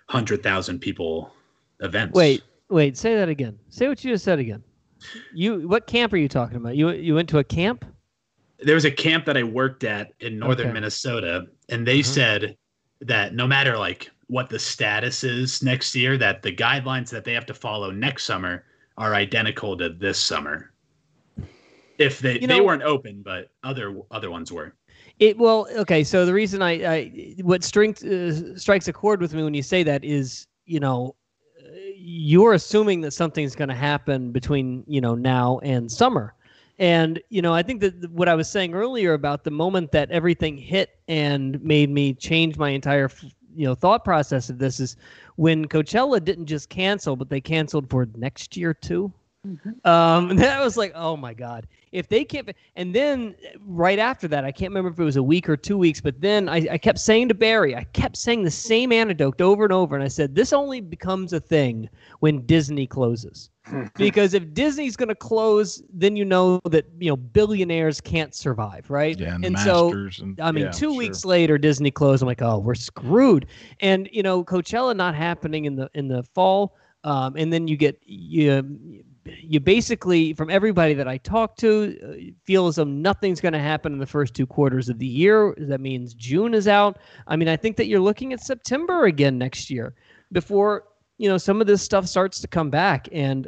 [0.07, 1.33] hundred thousand people
[1.81, 2.15] events.
[2.15, 3.59] Wait, wait, say that again.
[3.69, 4.63] Say what you just said again.
[5.33, 6.77] You what camp are you talking about?
[6.77, 7.85] You you went to a camp?
[8.59, 10.73] there was a camp that I worked at in northern Okay.
[10.73, 12.05] Minnesota, and they Mhm.
[12.05, 12.57] said
[13.01, 17.33] that no matter like what the status is next year, that the guidelines that they
[17.33, 18.65] have to follow next summer
[18.97, 20.71] are identical to this summer.
[21.97, 24.73] If they You they weren't open, but other other ones were.
[25.19, 26.03] It well, okay.
[26.03, 29.61] So the reason I, I what strength uh, strikes a chord with me when you
[29.61, 31.15] say that is, you know,
[31.95, 36.33] you're assuming that something's going to happen between you know now and summer,
[36.79, 40.09] and you know I think that what I was saying earlier about the moment that
[40.09, 43.09] everything hit and made me change my entire
[43.55, 44.97] you know thought process of this is
[45.35, 49.11] when Coachella didn't just cancel, but they canceled for next year too.
[49.45, 49.59] Um,
[50.29, 53.35] and that was like, oh my god, if they can't, and then
[53.65, 56.19] right after that, I can't remember if it was a week or two weeks, but
[56.21, 59.73] then I, I kept saying to Barry, I kept saying the same anecdote over and
[59.73, 61.89] over, and I said, this only becomes a thing
[62.19, 63.49] when Disney closes,
[63.95, 68.89] because if Disney's going to close, then you know that you know billionaires can't survive,
[68.89, 69.19] right?
[69.19, 69.91] Yeah, and the so
[70.23, 70.97] and- I mean, yeah, two sure.
[70.97, 72.23] weeks later, Disney closed.
[72.23, 73.47] I'm like, oh, we're screwed.
[73.81, 77.77] And you know, Coachella not happening in the in the fall, um, and then you
[77.77, 83.41] get you you basically from everybody that I talk to uh, feel as though nothing's
[83.41, 85.53] going to happen in the first two quarters of the year.
[85.57, 86.97] That means June is out.
[87.27, 89.95] I mean, I think that you're looking at September again next year
[90.31, 90.85] before
[91.17, 93.07] you know some of this stuff starts to come back.
[93.11, 93.47] And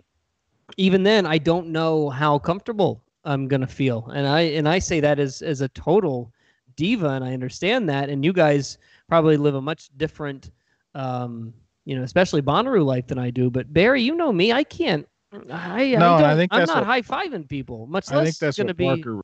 [0.77, 4.09] even then i don't know how comfortable i'm going to feel.
[4.13, 6.31] And i and i say that as as a total
[6.75, 8.09] diva and i understand that.
[8.09, 10.51] And you guys probably live a much different
[10.93, 11.53] um
[11.85, 13.49] you know especially Bonnaroo life than i do.
[13.49, 14.51] But barry you know me.
[14.51, 15.07] I can't
[15.51, 18.37] i No, I and I think i'm that's not high-fiving people much I less think
[18.39, 19.21] that's going to what be Parker.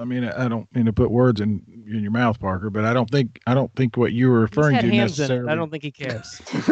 [0.00, 2.84] I mean, I I don't mean to put words in in your mouth, Parker, but
[2.84, 5.24] I don't think I don't think what you were He's referring had to Hamms in
[5.24, 5.28] it.
[5.28, 5.50] necessarily.
[5.50, 6.40] i don't think he cares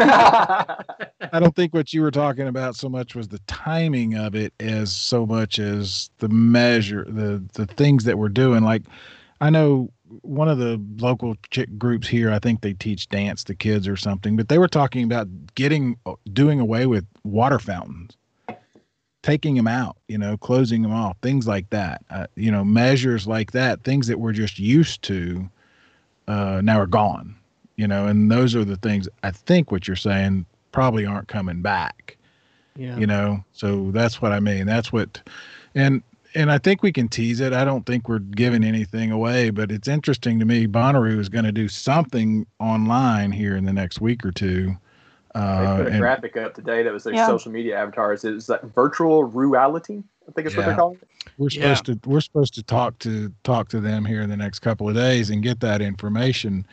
[1.33, 4.53] I don't think what you were talking about so much was the timing of it
[4.61, 8.63] as so much as the measure, the the things that we're doing.
[8.63, 8.83] Like,
[9.41, 9.91] I know
[10.23, 12.31] one of the local chick groups here.
[12.31, 15.97] I think they teach dance to kids or something, but they were talking about getting
[16.33, 18.17] doing away with water fountains,
[19.27, 19.97] taking them out.
[20.09, 22.05] You know, closing them off, things like that.
[22.11, 25.49] Uh, you know, measures like that, things that we're just used to,
[26.29, 27.37] uh, now are gone
[27.77, 31.63] you know and those are the things i think what you're saying probably aren't coming
[31.63, 32.17] back
[32.77, 35.21] yeah you know so that's what i mean that's what
[35.75, 36.03] and
[36.35, 39.71] and i think we can tease it i don't think we're giving anything away but
[39.71, 44.01] it's interesting to me Bonnaroo is going to do something online here in the next
[44.01, 44.77] week or two
[45.37, 47.27] They uh, put a and- graphic up today that was their Yeah.
[47.27, 48.25] social media avatars.
[48.25, 50.03] It was like virtual reality.
[50.29, 51.09] I think is what they're calling it.
[51.39, 54.59] we're supposed to we're supposed to talk to talk to them here in the next
[54.61, 56.67] couple of days and get that information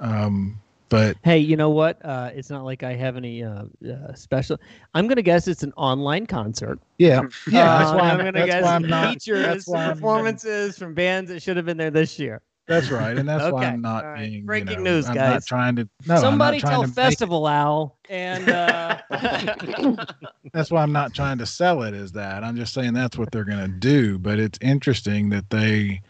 [0.00, 2.04] um but Hey, you know what?
[2.04, 4.60] Uh, it's not like I have any uh, uh, special.
[4.94, 6.78] I'm gonna guess it's an online concert.
[6.98, 9.84] yeah yeah that's Uh, why I'm i'm, gonna guess why i'm not features that's why
[9.86, 12.42] I'm- performances from bands that should have been there this year.
[12.66, 14.30] That's right, and that's why Okay, I'm not all right.
[14.30, 15.32] being Breaking you know, news, I'm guys.
[15.34, 15.88] not trying to.
[16.06, 18.98] No, Somebody trying tell to make Festival Owl and uh,
[20.52, 21.94] that's why I'm not trying to sell it.
[21.94, 22.44] Is that.
[22.44, 24.18] I'm just saying that's what they're going to do.
[24.18, 26.00] But it's interesting that they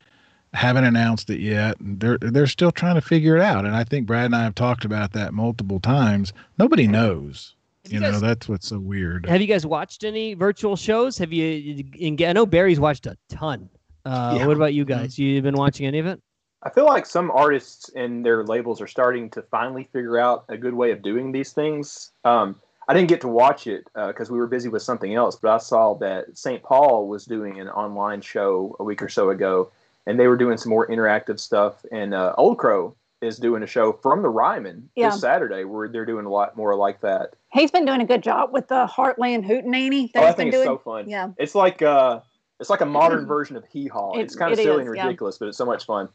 [0.53, 1.79] haven't announced it yet.
[1.81, 3.65] and They're they're still trying to figure it out.
[3.65, 6.33] And I think Brad and I have talked about that multiple times.
[6.59, 7.55] Nobody knows.
[7.85, 9.27] Have You you know, guys- that's what's so weird.
[9.27, 11.19] have you guys watched any virtual shows?
[11.19, 11.85] Have you?
[12.25, 13.69] I know Barry's watched a ton.
[14.05, 14.47] Uh, Yeah.
[14.47, 15.19] What about you guys?
[15.19, 16.21] You been watching any of it?
[16.65, 20.57] I feel like some artists and their labels are starting to finally figure out a
[20.57, 22.13] good way of doing these things.
[22.25, 22.59] Um,
[22.89, 25.59] I didn't get to watch it because we were busy with something else, but I
[25.59, 26.63] saw that St.
[26.63, 29.71] Paul was doing an online show a week or so ago,
[30.07, 31.85] and they were doing some more interactive stuff.
[31.93, 35.11] And uh, Old Crow is doing a show from the Ryman Yeah.
[35.11, 37.35] this Saturday where they're doing a lot more like that.
[37.53, 40.13] He's been doing a good job with the Heartland Hootenanny.
[40.13, 40.67] that Oh, I think it's doing.
[40.67, 41.09] so fun.
[41.09, 41.31] Yeah.
[41.39, 42.21] It's like uh,
[42.61, 44.19] it's like a modern version of Hee Haw.
[44.19, 45.05] It- It's kind of silly is, and yeah.
[45.05, 46.09] ridiculous, but it's so much fun.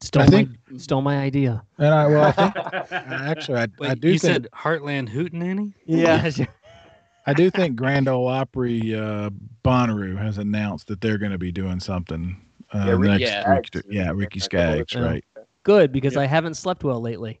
[0.00, 1.62] Stole I think- my stole my idea.
[1.78, 2.56] And I well, I think
[2.92, 5.72] actually, I, Wait, I do you think said Heartland Hootenanny?
[5.86, 6.28] Yeah.
[7.26, 9.30] I do think Grand Ole Opry uh,
[9.64, 12.36] Bonnaroo has announced that they're going to be doing something
[12.74, 13.84] uh, Yeah, Ricky next Skaggs week.
[13.84, 15.24] to- yeah, Ricky a couple of Skaggs, right?
[15.62, 17.40] Good because I haven't slept well lately.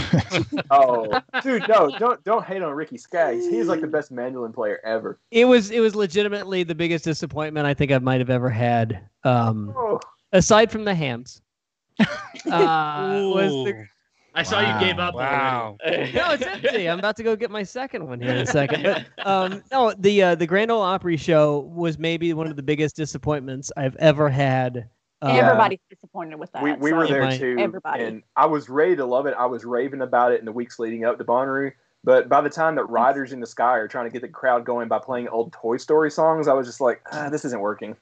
[0.70, 3.46] Oh, dude, no, don't don't hate on Ricky Skaggs.
[3.46, 5.18] He's like the best mandolin player ever.
[5.30, 9.06] It was it was legitimately the biggest disappointment I think I might have ever had.
[9.24, 10.00] Um, Oh,
[10.32, 11.40] aside from the Hamms.
[12.50, 13.86] Uh, was the,
[14.34, 15.14] I saw you gave up.
[15.14, 15.76] Wow.
[15.86, 16.88] no, it's empty.
[16.88, 18.82] I'm about to go get my second one here in a second.
[18.82, 22.62] But um, no, the uh, the Grand Ole Opry show was maybe one of the
[22.62, 24.88] biggest disappointments I've ever had.
[25.20, 26.62] Uh, Everybody's disappointed with that.
[26.62, 28.04] we, we so- were there too, Everybody.
[28.04, 29.34] and I was ready to love it.
[29.38, 31.72] I was raving about it in the weeks leading up to Bonnaroo.
[32.02, 34.64] But by the time that Riders in the Sky are trying to get the crowd
[34.64, 37.96] going by playing old Toy Story songs, I was just like, ah, this isn't working.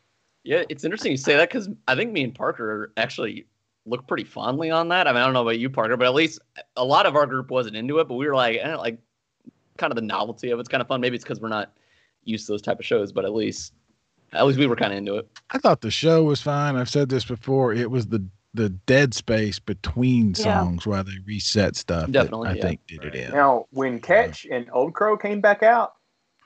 [0.44, 3.46] Yeah, it's interesting you say that because I think me and Parker actually
[3.86, 5.06] look pretty fondly on that.
[5.06, 6.40] I mean, I don't know about you, Parker, but at least
[6.76, 8.08] a lot of our group wasn't into it.
[8.08, 8.98] But we were like, eh, like,
[9.76, 11.00] kind of the novelty of it's kind of fun.
[11.00, 11.72] Maybe it's because we're not
[12.24, 13.72] used to those type of shows, but at least,
[14.32, 15.28] at least we were kind of into it.
[15.50, 16.76] I thought the show was fine.
[16.76, 17.72] I've said this before.
[17.72, 20.34] It was the the dead space between Yeah.
[20.62, 22.06] songs while they reset stuff.
[22.06, 22.62] that Definitely, I yeah.
[22.62, 23.30] think did it in.
[23.30, 25.92] Now, when Ketch and Old Crow came back out,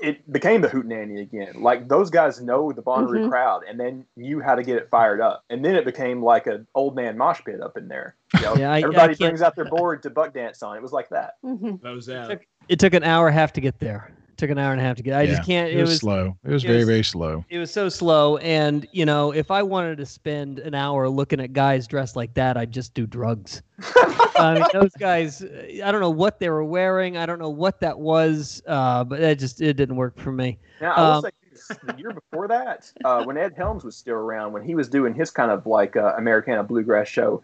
[0.04, 1.62] it became the Hootenanny again.
[1.62, 3.30] Like those guys know the Bonnaroo Mhm.
[3.30, 5.42] crowd, and then knew how to get it fired up.
[5.50, 8.14] And then it became like an old man mosh pit up in there.
[8.34, 10.76] You know, Yeah, I- I everybody can't- brings out their board to buck dance on.
[10.76, 11.34] It was like that.
[11.44, 11.80] Mhm.
[11.80, 12.28] Those out.
[12.30, 14.10] took, it took an hour and a half to get there.
[14.44, 15.16] It took an hour and a half to get.
[15.18, 15.70] I Yeah, just can't.
[15.72, 16.36] It was, slow.
[16.44, 17.44] It was it very was- very slow.
[17.48, 21.40] It was so slow, and you know, if I wanted to spend an hour looking
[21.40, 23.62] at guys dressed like that, I'd just do drugs.
[24.36, 25.42] I mean, those guys.
[25.82, 27.16] I don't know what they were wearing.
[27.16, 30.58] I don't know what that was, uh, but it just it didn't work for me.
[30.80, 34.16] Now, I will Um, say the year before that, uh, when Ed Helms was still
[34.16, 37.42] around, when he was doing his kind of like uh, Americana bluegrass show,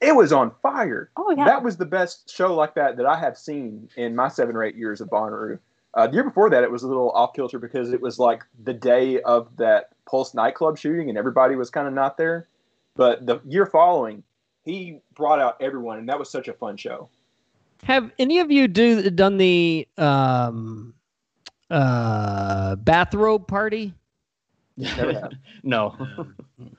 [0.00, 1.10] it was on fire.
[1.16, 1.44] Oh yeah.
[1.44, 4.64] That was the best show like that that I have seen in my seven or
[4.64, 5.60] eight years of Bonnaroo.
[5.94, 8.44] Uh, the year before that, it was a little off kilter because it was like
[8.62, 12.48] the day of that Pulse nightclub shooting, and everybody was kind of not there.
[12.94, 14.22] But the year following,
[14.64, 17.08] he brought out everyone, and that was such a fun show.
[17.84, 20.94] Have any of you do done the um,
[21.70, 23.94] uh, bathrobe party?
[25.64, 25.96] No.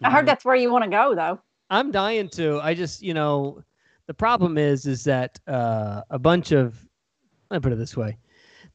[0.02, 1.40] I heard that's where you want to go though.
[1.70, 2.60] I'm dying to.
[2.62, 3.62] I just, you know,
[4.08, 6.86] the problem is, is that uh, a bunch of,
[7.52, 8.18] let me put it this way,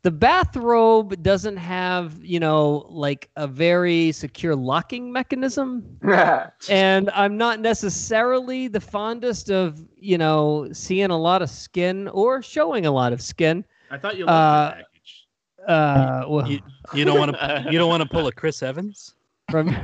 [0.04, 5.82] the bathrobe doesn't have, you know, like a very secure locking mechanism,
[6.68, 12.42] and I'm not necessarily the fondest of, you know, seeing a lot of skin or
[12.42, 13.64] showing a lot of skin.
[13.90, 15.26] I thought you Uh, liked the package.
[15.66, 16.60] Uh, well, You,
[16.92, 19.14] you don't want to you don't want to pull a Chris Evans?
[19.50, 19.74] from,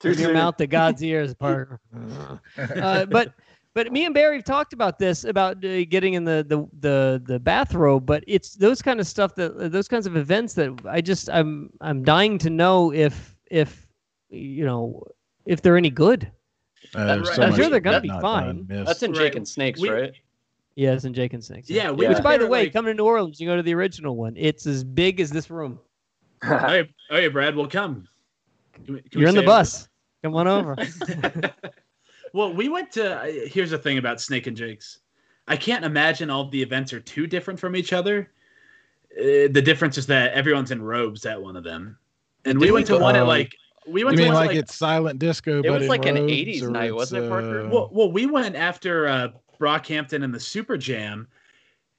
[0.00, 1.80] from your mouth to God's ears, Parker.
[2.58, 3.34] uh, but
[3.74, 7.22] but me and Barry have talked about this about uh, getting in the, the the
[7.24, 8.06] the bathrobe.
[8.06, 11.70] But it's those kind of stuff that those kinds of events that I just I'm
[11.80, 13.86] I'm dying to know if if
[14.28, 15.02] you know
[15.46, 16.30] if they're any good.
[16.94, 17.42] Uh, so.
[17.42, 18.66] I'm sure they're gonna not be done, fine.
[18.68, 19.20] That's in Right.
[19.20, 20.12] Jake and Snakes, We- right?
[20.76, 21.68] Yes, and Jake and Snakes.
[21.68, 22.10] Yeah, we Yeah.
[22.14, 24.34] Which, by the way, like, coming to New Orleans, you go to the original one.
[24.36, 25.78] It's as big as this room.
[26.42, 28.08] hey, hey, Brad, we'll come.
[28.72, 29.88] Can we- can You're in the say- bus.
[30.22, 30.76] Come on over.
[32.32, 33.20] well, we went to.
[33.20, 34.98] uh, Here's the thing about Snake and Jake's.
[35.48, 38.30] I can't imagine all the events are too different from each other.
[39.18, 41.98] Uh, the difference is that everyone's in robes at one of them,
[42.44, 43.56] and we Did went we to one at like
[43.86, 45.58] we You went to mean one like, like, it's silent disco?
[45.58, 47.66] It but was in like an 80s night, wasn't it, Parker?
[47.66, 49.28] uh, well, well, we went after uh,
[49.58, 51.26] Brockhampton and the Super Jam,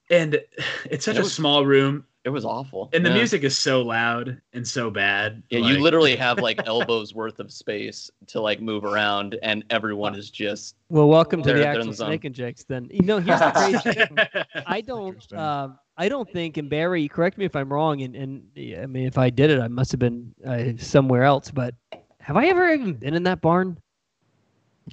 [0.09, 0.39] and
[0.85, 2.89] it's such It a was- small room, It was awful.
[2.93, 3.15] and the Yeah.
[3.15, 5.41] music is so loud and so bad.
[5.49, 9.63] Yeah, like- you literally have like elbows worth of space to like move around, and
[9.71, 11.93] everyone is just Well, welcome to the actual the.
[11.95, 12.63] Snake and Jakes.
[12.63, 13.51] Then you know here's the
[13.81, 14.17] crazy thing.
[14.67, 15.07] I don't.
[15.07, 15.39] Interesting.
[15.39, 16.57] Um, I don't think.
[16.57, 18.01] And Barry, correct me if I'm wrong.
[18.01, 21.49] And, and I mean, if I did it, I must have been uh, somewhere else.
[21.49, 21.73] But
[22.19, 23.77] have I ever even been in that barn?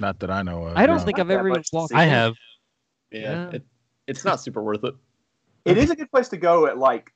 [0.01, 0.77] Not that I know of.
[0.79, 1.05] I don't no.
[1.05, 1.93] think Not I've ever even walked.
[1.95, 2.35] I have.
[3.11, 3.51] yeah, Yeah.
[3.51, 3.63] It,
[4.07, 4.95] it's not super worth it.
[5.67, 7.13] it is a good place to go at like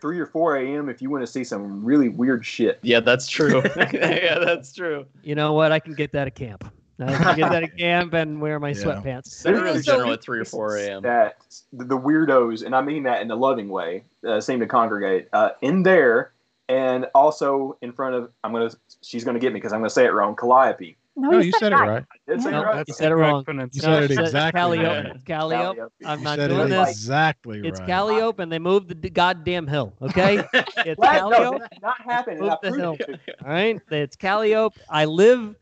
[0.00, 0.88] three or four a.m.
[0.88, 2.78] if you want to see some really weird shit.
[2.82, 3.62] Yeah, that's true.
[3.92, 5.06] yeah, that's true.
[5.22, 5.72] You know what?
[5.72, 6.70] I can get that at camp.
[7.00, 8.74] I can get that at camp and wear my Yeah.
[8.84, 9.26] sweatpants.
[9.26, 11.02] Center There's is so general at 3 or 4 a.m.
[11.02, 11.36] That
[11.72, 15.28] the, the weirdos, and I mean that in a loving way, uh, seem to congregate.
[15.32, 16.32] Uh, in there,
[16.68, 18.70] and also in front of I'm gonna
[19.02, 20.36] she's gonna get me because I'm gonna say it wrong.
[20.36, 20.96] Calliope.
[21.16, 21.88] No, No, you you said said it right.
[21.88, 22.04] right.
[22.28, 22.88] I No, it right.
[22.88, 23.44] You said it wrong.
[23.48, 24.84] You No, said it exactly Calliope.
[24.84, 25.06] right.
[25.14, 25.76] It's Calliope.
[25.76, 25.94] Calliope.
[26.04, 26.90] I'm You not said doing it this.
[26.90, 27.68] exactly right.
[27.68, 27.80] It's.
[27.80, 29.94] Calliope, and they moved the goddamn hill.
[30.02, 30.42] Okay,
[30.78, 31.12] it's What?
[31.14, 31.58] No, Calliope.
[31.60, 32.38] that not happening.
[32.38, 32.96] and Move the hill.
[33.44, 34.80] All right, it's Calliope.
[34.90, 35.54] I live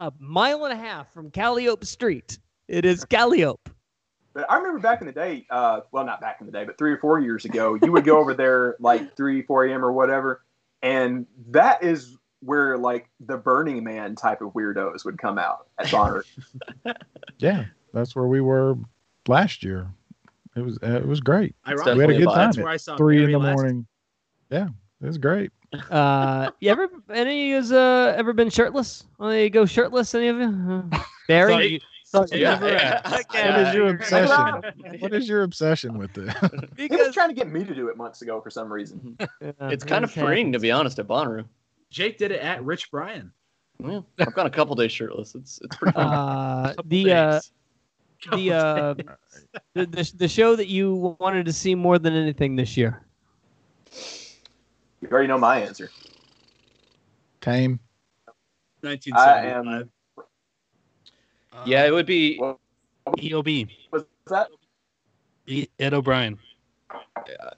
[0.00, 2.38] a mile and a half from Calliope Street.
[2.66, 3.70] It is Calliope.
[4.34, 6.76] But I remember back in the day, uh, well, not back in the day, but
[6.78, 9.84] three or four years ago, you would go over there like 3, 4 a.m.
[9.84, 10.42] or whatever.
[10.82, 15.90] And that is where like the Burning Man type of weirdos would come out at
[15.90, 16.24] Bonner.
[17.38, 18.76] Yeah, that's where we were
[19.28, 19.88] last year.
[20.56, 21.54] It was uh, it was great.
[21.66, 22.34] Ironically, we had a good Definitely a vibe.
[22.34, 22.46] time.
[22.46, 23.86] That's where I saw three in Barry the last- morning.
[24.50, 24.68] Yeah,
[25.02, 25.52] it was great.
[25.90, 29.04] Uh, you ever any of you uh, ever been shirtless?
[29.20, 30.14] Oh, you go shirtless?
[30.14, 30.88] Any of you?
[30.92, 31.52] Uh, Barry?
[31.52, 31.80] Thought you-
[32.10, 32.54] Thought you Yeah.
[32.54, 33.10] never asked.
[33.10, 33.68] What Okay.
[33.68, 34.62] is your obsession?
[35.00, 36.34] what is your obsession with it?
[36.78, 39.14] he was trying to get me to do it months ago for some reason.
[39.20, 40.22] Yeah, It's kind of okay.
[40.22, 41.44] freeing to be honest at Bonnaroo.
[41.90, 43.32] Jake did it at Rich Brian.
[43.78, 45.34] Yeah, I've gone a couple days shirtless.
[45.34, 46.06] It's it's pretty fun.
[46.06, 47.40] Uh, the uh,
[48.32, 48.94] the uh,
[49.74, 53.04] the, the the show that you wanted to see more than anything this year.
[55.00, 55.90] You already know my answer.
[57.40, 57.78] Tame.
[58.26, 59.54] I 1975.
[59.76, 59.90] am.
[61.66, 62.38] yeah, it would be.
[62.40, 62.60] Well,
[63.16, 63.68] EOB.
[63.92, 64.48] was that?
[65.46, 66.38] E- Ed O'Brien.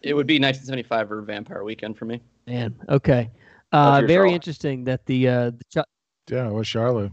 [0.02, 2.20] It would be 1975 or Vampire Weekend for me.
[2.46, 3.30] Man, okay.
[3.70, 4.34] What's Uh, very show?
[4.34, 5.86] interesting that the uh, the ch-
[6.32, 7.10] Yeah, it was Sharla.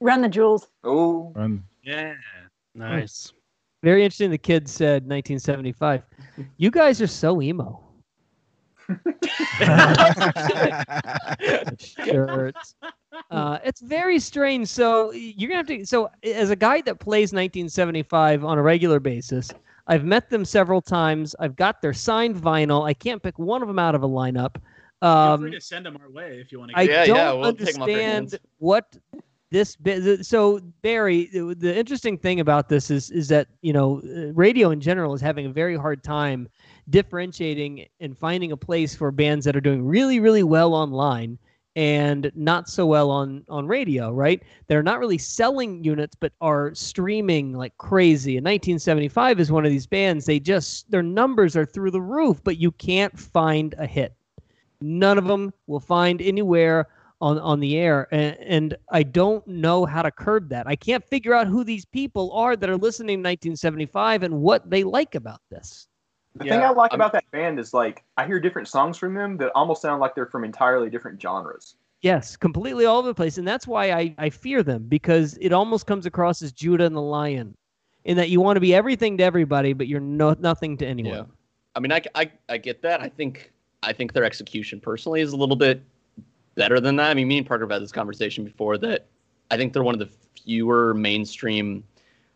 [0.00, 0.68] Run the jewels.
[0.84, 1.64] Oh, Run.
[1.82, 2.14] Yeah.
[2.74, 3.32] Nice.
[3.82, 4.30] very interesting.
[4.30, 6.02] The kid said 1975.
[6.58, 7.80] You guys are so emo.
[11.78, 12.74] shirts.
[13.30, 14.68] Uh, it's very strange.
[14.68, 15.86] So you're gonna have to.
[15.86, 19.50] So as a guy that plays 1975 on a regular basis,
[19.86, 21.34] I've met them several times.
[21.40, 22.86] I've got their signed vinyl.
[22.86, 24.56] I can't pick one of them out of a lineup.
[25.02, 26.78] Feel Um, free to send them our way if you want to.
[26.78, 28.96] I Yeah, don't yeah, we'll take 'em off their understand what
[29.50, 30.24] this bit.
[30.24, 34.70] So Barry, the, the interesting thing about this is is that you know uh, radio
[34.70, 36.48] in general is having a very hard time
[36.88, 41.38] differentiating and finding a place for bands that are doing really really well online
[41.76, 46.74] and not so well on on radio right they're not really selling units but are
[46.74, 51.66] streaming like crazy and 1975 is one of these bands they just their numbers are
[51.66, 54.15] through the roof but you can't find a hit
[54.80, 56.88] none of them will find anywhere
[57.20, 61.02] on on the air and, and i don't know how to curb that i can't
[61.04, 65.14] figure out who these people are that are listening to 1975 and what they like
[65.14, 65.88] about this
[66.34, 68.98] the Yeah, thing I like I'm- about that band is like I hear different songs
[68.98, 71.76] from them that almost sound like they're from entirely different genres.
[72.02, 75.52] yes completely all over the place and that's why i i fear them because it
[75.54, 77.54] almost comes across as judah and the lion
[78.04, 81.16] in that you want to be everything to everybody but you're no nothing to anyone
[81.16, 81.24] Yeah.
[81.74, 83.02] I mean, I, I, I get that.
[83.02, 83.52] I think
[83.82, 85.82] I think their execution personally is a little bit
[86.54, 87.10] better than that.
[87.10, 89.06] I mean, me and Parker have had this conversation before that
[89.50, 90.08] I think they're one of the
[90.42, 91.84] fewer mainstream.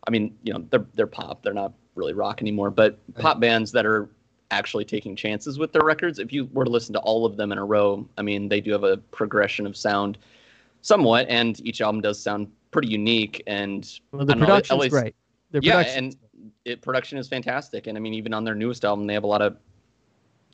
[0.07, 1.43] I mean, you know, they're they're pop.
[1.43, 4.09] They're not really rock anymore, but pop bands that are
[4.49, 6.19] actually taking chances with their records.
[6.19, 8.61] If you were to listen to all of them in a row, I mean, they
[8.61, 10.17] do have a progression of sound,
[10.81, 13.43] somewhat, and each album does sound pretty unique.
[13.47, 15.15] And well, the I don't know, at production's least- great
[15.51, 16.15] their yeah, production and
[16.65, 17.87] it production is fantastic.
[17.87, 19.57] And I mean, even on their newest album, they have a lot of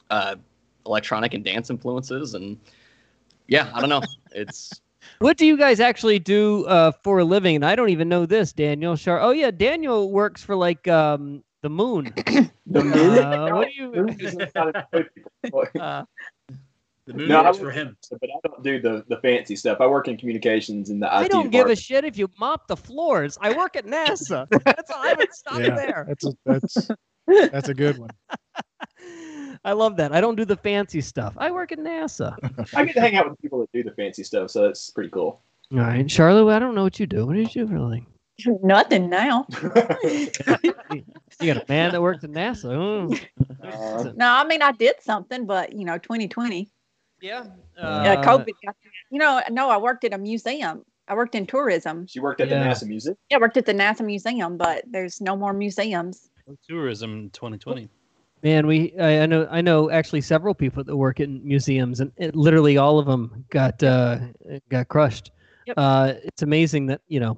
[0.10, 0.36] uh,
[0.88, 2.34] electronic and dance influences.
[2.34, 2.58] And
[3.48, 4.02] yeah, I don't know.
[4.32, 4.82] It's
[5.20, 7.56] What do you guys actually do uh, for a living?
[7.56, 8.96] And I don't even know this, Daniel.
[8.96, 9.20] Sure.
[9.22, 12.14] Oh yeah, Daniel works for like um, the moon.
[12.70, 13.94] The Uh, what do you?
[15.80, 16.04] Uh,
[17.06, 17.96] The movie No, I for him.
[18.12, 19.78] but I don't do the, the fancy stuff.
[19.80, 22.68] I work in communications in the IT I don't give a shit if you mop
[22.68, 23.38] the floors.
[23.40, 24.46] I work at NASA.
[24.66, 25.02] That's all.
[25.02, 25.76] I would stop Yeah.
[25.76, 26.06] there.
[26.10, 26.88] That's a, that's
[27.52, 28.10] that's a good one.
[29.68, 30.14] I love that.
[30.14, 31.34] I don't do the fancy stuff.
[31.38, 32.34] I work at NASA.
[32.74, 35.10] I get to hang out with people that do the fancy stuff, so that's pretty
[35.10, 35.42] cool.
[35.74, 36.50] All right, Sharla.
[36.54, 37.26] I don't know what you do.
[37.26, 38.02] What do you do for a?
[38.64, 39.46] Nothing now.
[41.40, 42.72] You got a man that works at NASA.
[43.64, 46.70] Uh, No, I mean I did something, but you know, 2020.
[47.22, 47.44] Yeah.
[47.78, 48.48] yeah, COVID.
[49.12, 50.84] You know, no, I worked at a museum.
[51.10, 52.08] I worked in tourism.
[52.08, 52.64] she worked at Yeah.
[52.64, 53.18] the NASA Museum.
[53.30, 56.30] Yeah, I worked at the NASA Museum, but there's no more museums.
[56.68, 57.90] Tourism in 2020.
[58.44, 62.12] Man, we I, I know I know actually several people that work in museums, and
[62.18, 64.20] it, literally all of them got uh,
[64.70, 65.32] got crushed.
[65.66, 65.76] Yep.
[65.78, 67.38] Uh, it's amazing that you know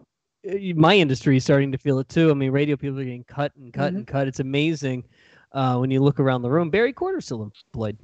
[0.76, 2.32] my industry is starting to feel it too.
[2.32, 4.28] I mean, radio people are getting cut and cut and cut.
[4.28, 5.06] It's amazing
[5.54, 6.70] uh, when you look around the room.
[6.70, 7.98] Barry Courter still employed.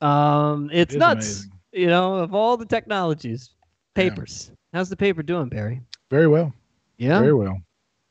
[0.00, 1.26] Um, it's It nuts.
[1.26, 1.52] amazing.
[1.72, 3.50] You know, of all the technologies,
[3.96, 4.08] Yeah.
[4.10, 4.50] papers.
[4.72, 5.80] How's the paper doing, Barry?
[6.10, 6.52] Very well.
[6.98, 7.20] Yeah.
[7.20, 7.58] Very well.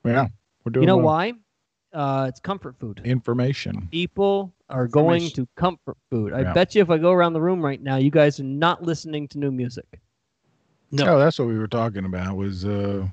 [0.03, 0.27] Yeah.
[0.63, 1.05] We're doing you know well.
[1.05, 1.33] why?
[1.95, 3.01] Uh, it's comfort food.
[3.05, 3.87] Information.
[3.89, 6.33] people are going to comfort food.
[6.33, 6.53] I Yeah.
[6.53, 9.27] bet you if I go around the room right now, you guys are not listening
[9.29, 10.01] to new music.
[10.91, 12.35] No, that's what we were talking about.
[12.35, 13.07] Was uh,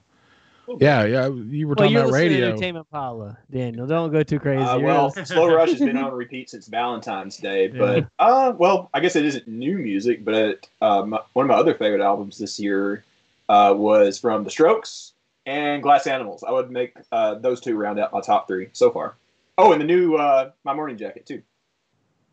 [0.79, 1.29] yeah, yeah.
[1.29, 2.49] You were well, talking you're about listening to radio.
[2.49, 3.87] Entertainment Paula, Daniel.
[3.87, 4.63] Don't go too crazy.
[4.63, 8.91] Uh, You're well, Slow Rush has been on repeat since Valentine's Day, but uh, well,
[8.95, 10.25] I guess it isn't new music.
[10.25, 13.05] But uh, my, one of my other favorite albums this year
[13.49, 15.12] uh, was from The Strokes
[15.47, 16.45] and Glass Animals.
[16.47, 19.17] I would make uh, those two round out my top three so far.
[19.59, 21.43] Oh, and the new uh, My Morning Jacket too.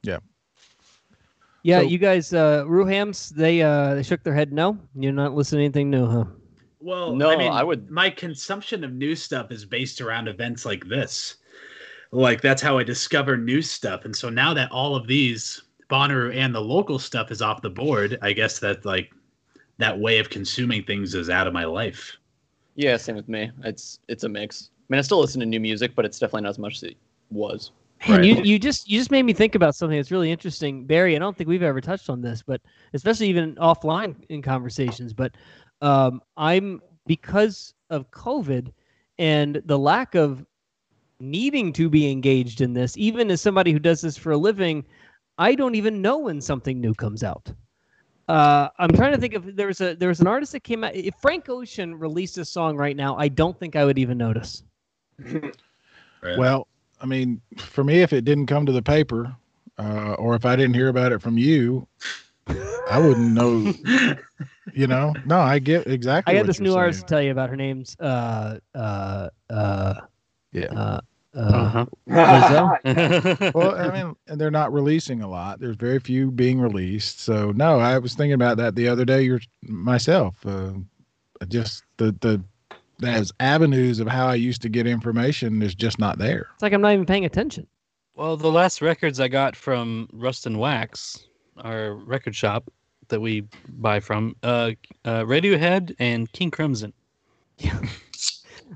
[0.04, 0.20] Yeah.
[1.64, 4.54] yeah, so- you guys, uh, RooHamms, they uh, they shook their head.
[4.54, 6.26] No, you're not listening to anything new, huh?
[6.82, 10.66] Well, No, I mean, I would- My consumption of new stuff is based around events
[10.66, 11.36] like this.
[12.12, 16.34] Like that's how I discover new stuff, and so now that all of these Bonnaroo
[16.36, 19.12] and the local stuff is off the board, I guess that like
[19.78, 22.16] that way of consuming things is out of my life.
[22.80, 23.52] Yeah, same with me.
[23.66, 24.70] It's it's a mix.
[24.74, 26.84] I mean, I still listen to new music, but it's definitely not as much as
[26.84, 26.98] it
[27.30, 27.72] was.
[28.08, 31.14] Man, you, you just you just made me think about something that's really interesting, Barry.
[31.14, 32.62] I don't think we've ever touched on this, but
[32.94, 35.12] especially even offline in conversations.
[35.12, 35.36] But
[35.82, 38.72] um, I'm because of COVID
[39.18, 40.46] and the lack of
[41.20, 44.86] needing to be engaged in this, even as somebody who does this for a living,
[45.38, 47.52] I don't even know when something new comes out.
[48.30, 50.84] Uh, I'm trying to think if there was a there was an artist that came
[50.84, 50.96] out.
[50.96, 54.64] If Frank Ocean released a song right now, I don't think I would even notice.
[56.38, 56.68] Well,
[57.02, 59.36] I mean, for me, if it didn't come to the paper,
[59.78, 61.88] uh, or if I didn't hear about it from you,
[62.90, 63.74] I wouldn't know.
[64.74, 66.34] You know, no, I get exactly.
[66.34, 66.80] I got what this you're new saying.
[66.80, 67.50] artist to tell you about.
[67.50, 69.94] Her name's uh uh uh
[70.52, 71.00] yeah uh,
[71.36, 71.86] Uh-huh.
[72.10, 73.54] Lizzo.
[73.54, 75.60] well, I mean, and they're not releasing a lot.
[75.60, 77.22] There's very few being released.
[77.22, 79.22] So no, I was thinking about that the other day.
[79.22, 80.36] You're myself.
[80.46, 80.74] Uh,
[81.48, 82.44] just the the
[83.06, 86.48] as avenues of how I used to get information is just not there.
[86.54, 87.68] It's like I'm not even paying attention.
[88.16, 91.28] Well, the last records I got from Rust and Wax,
[91.58, 92.70] our record shop
[93.08, 94.72] that we buy from, uh,
[95.06, 96.94] uh, Radiohead and King Crimson.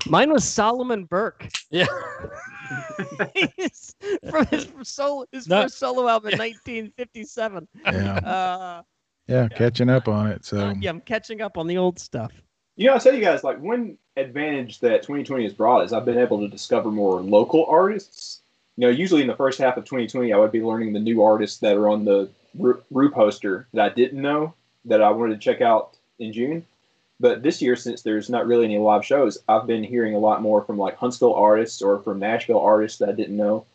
[0.08, 1.48] Mine was Solomon Burke.
[1.70, 1.86] Yeah.
[3.58, 3.96] He's
[4.30, 5.64] from his from solo his No.
[5.64, 7.68] first solo album in 1957.
[7.86, 8.16] Yeah.
[8.18, 8.82] Uh,
[9.28, 10.46] Yeah, catching up on it.
[10.46, 12.32] So yeah, I'm catching up on the old stuff.
[12.76, 16.06] You know, I tell you guys, like one advantage that 2020 has brought is I've
[16.06, 18.42] been able to discover more local artists.
[18.78, 21.22] You know, usually in the first half of 2020, I would be learning the new
[21.22, 24.54] artists that are on the Ru Ru poster that I didn't know
[24.86, 26.66] that I wanted to check out in June.
[27.20, 30.42] But this year, since there's not really any live shows, I've been hearing a lot
[30.42, 33.66] more from like Huntsville artists or from Nashville artists that I didn't know.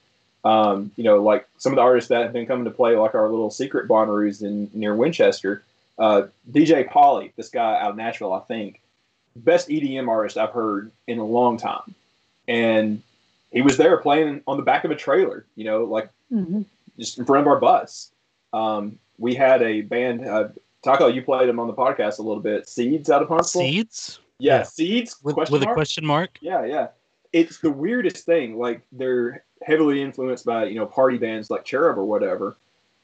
[0.45, 3.14] Um, you know, like some of the artists that have been coming to play, like
[3.14, 5.62] our little secret Bonnaroos in near Winchester.
[5.99, 8.80] Uh, DJ Polly, this guy out of Nashville, I think,
[9.34, 11.95] best EDM artist I've heard in a long time.
[12.47, 13.03] And
[13.53, 16.09] he was there playing on the back of a trailer, you know, like
[16.99, 18.11] just in front of our bus.
[18.53, 20.49] Um, we had a band, uh,
[20.83, 22.68] Taco, you played them on the podcast a little bit.
[22.68, 23.62] Seeds out of Huntsville.
[23.62, 24.20] Seeds?
[24.39, 25.16] Yeah, Seeds.
[25.22, 25.76] With, question with a mark?
[25.76, 26.39] question mark?
[26.41, 26.89] Yeah, yeah.
[27.33, 28.59] It's the weirdest thing.
[28.59, 32.57] Like they're heavily influenced by you know party bands like Cherub or whatever,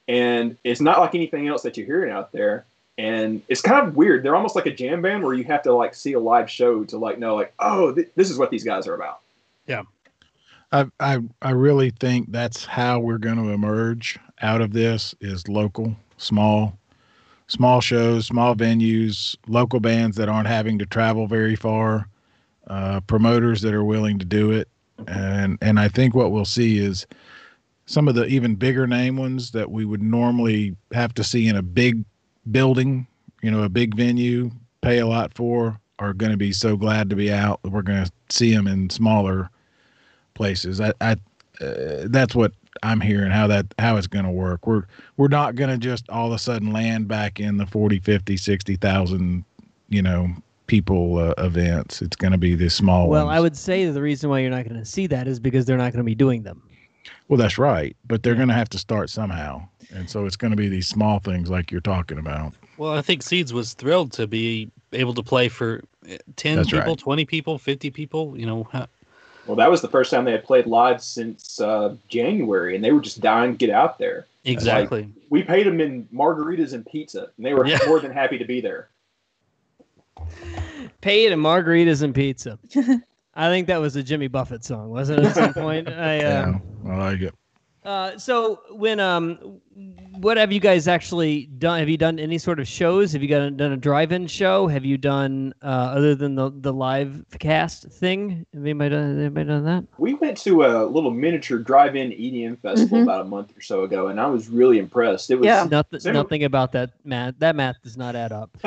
[0.08, 2.66] and it's not like anything else that you're hearing out there.
[2.96, 4.22] And it's kind of weird.
[4.22, 6.84] They're almost like a jam band where you have to like see a live show
[6.84, 9.20] to like know like oh th- this is what these guys are about.
[9.66, 9.82] Yeah.
[10.70, 15.48] I I I really think that's how we're going to emerge out of this is
[15.48, 16.78] local, small,
[17.46, 22.08] small shows, small venues, local bands that aren't having to travel very far,
[22.68, 24.68] uh, promoters that are willing to do it,
[25.06, 27.06] and and I think what we'll see is
[27.86, 31.56] some of the even bigger name ones that we would normally have to see in
[31.56, 32.02] a big
[32.50, 33.06] building,
[33.42, 37.10] you know, a big venue, pay a lot for, are going to be so glad
[37.10, 37.60] to be out.
[37.62, 39.50] that We're going to see them in smaller
[40.34, 40.80] places.
[40.80, 41.12] I, I
[41.60, 44.66] uh, that's what I'm hearing how that how it's going to work.
[44.66, 44.84] We're
[45.16, 48.36] we're not going to just all of a sudden land back in the 40, 50,
[48.36, 49.44] 60,000,
[49.88, 50.28] you know,
[50.66, 52.02] people uh, events.
[52.02, 53.36] It's going to be this small Well, ones.
[53.36, 55.78] I would say the reason why you're not going to see that is because they're
[55.78, 56.62] not going to be doing them.
[57.28, 59.66] Well, that's right, but they're going to have to start somehow.
[59.90, 62.54] And so it's going to be these small things like you're talking about.
[62.76, 66.70] Well, I think Seeds was thrilled to be able to play for uh, 10 That's
[66.70, 66.98] people, right.
[66.98, 68.38] 20 people, 50 people.
[68.38, 68.88] You know, ha-
[69.46, 72.92] Well, that was the first time they had played live since uh, January, and they
[72.92, 74.26] were just dying to get out there.
[74.44, 75.02] Exactly.
[75.02, 77.78] Like, we paid them in margaritas and pizza, and they were Yeah.
[77.86, 78.88] more than happy to be there.
[81.00, 82.58] Paid in margaritas and pizza.
[83.34, 85.24] I think that was a Jimmy Buffett song, wasn't it?
[85.26, 86.58] At some point, I uh, Yeah,
[86.90, 87.34] I like it.
[87.84, 89.60] Uh, so when um,
[90.20, 91.78] what have you guys actually done?
[91.80, 93.12] Have you done any sort of shows?
[93.12, 94.66] Have you done done a drive-in show?
[94.66, 98.46] Have you done uh, other than the the live cast thing?
[98.54, 99.84] Have anybody done, anybody done that?
[99.98, 103.02] We went to a little miniature drive-in EDM festival Mhm.
[103.02, 105.30] about a month or so ago, and I was really impressed.
[105.30, 105.66] It was Yeah.
[105.70, 106.00] Nothing.
[106.00, 107.34] similar- Nothing about that math.
[107.38, 108.56] That math does not add up.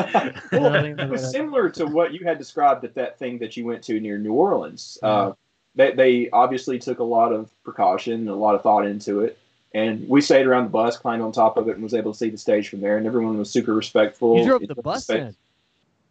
[0.51, 3.81] well, it was similar to what you had described at that thing that you went
[3.85, 4.99] to near New Orleans.
[5.01, 5.31] Uh,
[5.77, 9.37] they, they obviously took a lot of precaution and a lot of thought into it.
[9.73, 12.17] And we stayed around the bus, climbed on top of it, and was able to
[12.17, 12.97] see the stage from there.
[12.97, 14.39] And everyone was super respectful.
[14.39, 15.35] You drove the bus spa- in.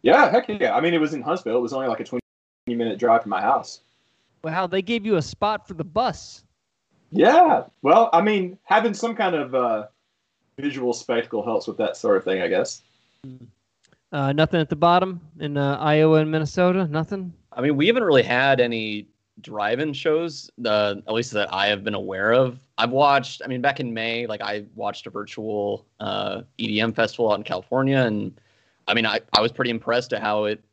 [0.03, 0.75] Yeah, heck yeah.
[0.75, 1.57] I mean, it was in Huntsville.
[1.57, 2.21] It was only like a 20
[2.67, 3.81] minute drive from my house.
[4.43, 6.43] Wow, they gave you a spot for the bus.
[7.11, 7.63] Yeah.
[7.81, 9.87] Well, I mean, having some kind of uh,
[10.57, 12.83] visual spectacle helps with that sort of thing, I guess.
[14.11, 16.87] Uh, nothing at the bottom in uh, Iowa and Minnesota.
[16.87, 17.33] Nothing.
[17.51, 19.07] I mean, we haven't really had any
[19.41, 22.59] drive-in shows, uh, at least that I have been aware of.
[22.77, 23.41] I've watched.
[23.43, 27.43] I mean, back in May, like I watched a virtual uh, EDM festival out in
[27.43, 28.39] California, and
[28.87, 30.63] I mean, I, I was pretty impressed at how it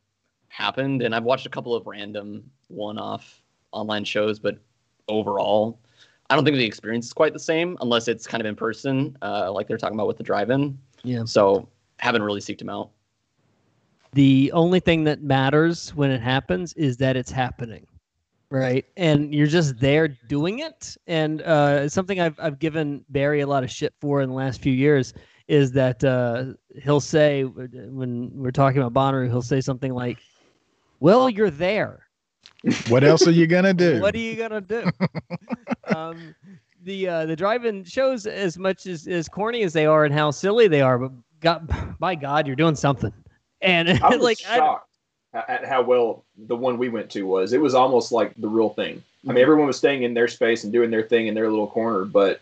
[0.49, 1.03] happened.
[1.03, 3.43] And I've watched a couple of random one-off
[3.73, 4.59] online shows, but
[5.09, 5.81] overall,
[6.31, 9.17] I don't think the experience is quite the same unless it's kind of in person,
[9.21, 10.79] uh, like they're talking about with the drive-in.
[11.03, 11.25] Yeah.
[11.25, 12.91] So haven't really seeked them out.
[14.13, 17.85] The only thing that matters when it happens is that it's happening,
[18.55, 18.87] right?
[18.97, 20.97] And you're just there doing it.
[21.07, 24.61] And uh, something I've I've given Barry a lot of shit for in the last
[24.61, 25.13] few years
[25.49, 30.19] is that uh, he'll say when we're talking about Bonnaroo, he'll say something like,
[31.01, 32.01] "Well, you're there."
[32.89, 34.01] What else are you gonna do?
[34.01, 34.91] What are you gonna do?
[35.95, 36.35] um,
[36.83, 40.31] the uh, the drive-in shows, as much as as corny as they are and how
[40.31, 43.13] silly they are, but God, by God, you're doing something.
[43.61, 44.94] And I was like, I, shocked
[45.35, 47.53] at at how well the one we went to was.
[47.53, 49.03] It was almost like the real thing.
[49.29, 51.67] I mean, everyone was staying in their space and doing their thing in their little
[51.67, 52.41] corner, but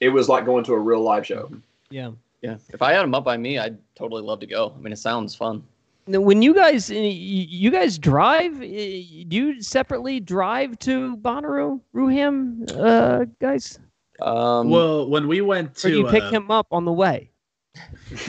[0.00, 1.50] it was like going to a real live show.
[1.90, 2.10] yeah.
[2.42, 2.56] Yeah.
[2.74, 4.74] If I had them up by me, I'd totally love to go.
[4.76, 5.62] I mean, it sounds fun.
[6.06, 11.80] Now, when you guys uh, you guys drive, uh, do you separately drive to Bonnaroo,
[11.94, 13.78] RooHamm, uh, guys,
[14.20, 16.92] Um, well, when we went or to do you pick uh, him up on the
[16.92, 17.30] way?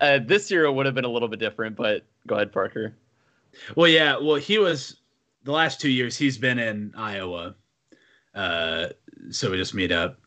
[0.00, 2.94] uh, this year it would have been a little bit different, but go ahead, Parker.
[3.74, 4.18] Well, yeah.
[4.18, 4.96] Well, he was
[5.44, 6.16] the last two years.
[6.16, 7.54] He's been in Iowa,
[8.34, 8.88] uh,
[9.30, 10.18] so we just meet up.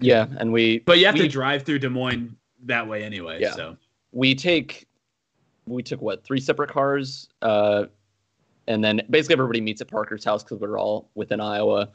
[0.00, 3.38] Yeah, and we But you have we, to drive through Des Moines that way anyway.
[3.40, 3.54] Yeah.
[3.54, 3.76] So
[4.12, 4.86] we take
[5.66, 7.84] we took what three separate cars, uh,
[8.66, 11.88] and then basically everybody meets at Parker's house because we're all within Iowa.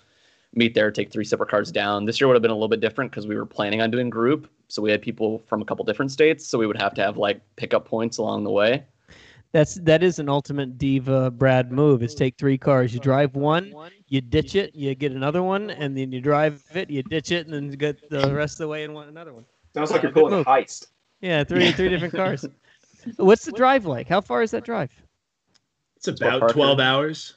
[0.54, 2.06] Meet there, take three separate cars down.
[2.06, 4.10] This year would have been a little bit different because we were planning on doing
[4.10, 7.02] group, so we had people from a couple different states, so we would have to
[7.02, 8.86] have like pickup points along the way.
[9.52, 12.04] That's that is an ultimate diva Brad move.
[12.04, 13.74] Is take three cars, you drive one,
[14.08, 17.46] you ditch it, you get another one, and then you drive it, you ditch it,
[17.46, 19.46] and then you get the rest of the way in one another one.
[19.74, 20.46] Sounds like you're pulling a move.
[20.46, 20.88] heist.
[21.22, 22.46] Yeah, three three different cars.
[23.18, 24.08] What's the drive like?
[24.08, 24.92] How far is that drive?
[25.96, 27.36] it's about twelve hours.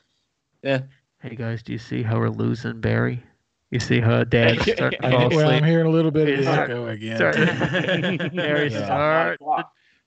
[0.62, 0.80] Yeah,
[1.20, 3.20] Hey guys, do you see how we're losing Barry?
[3.70, 5.64] You see her dad starting to I- fall well, I'm asleep?
[5.64, 6.62] hearing a little bit of the Yeah.
[6.62, 7.16] echo again.
[7.16, 7.36] Start-
[8.34, 8.84] Barry, Yeah.
[8.84, 9.40] start.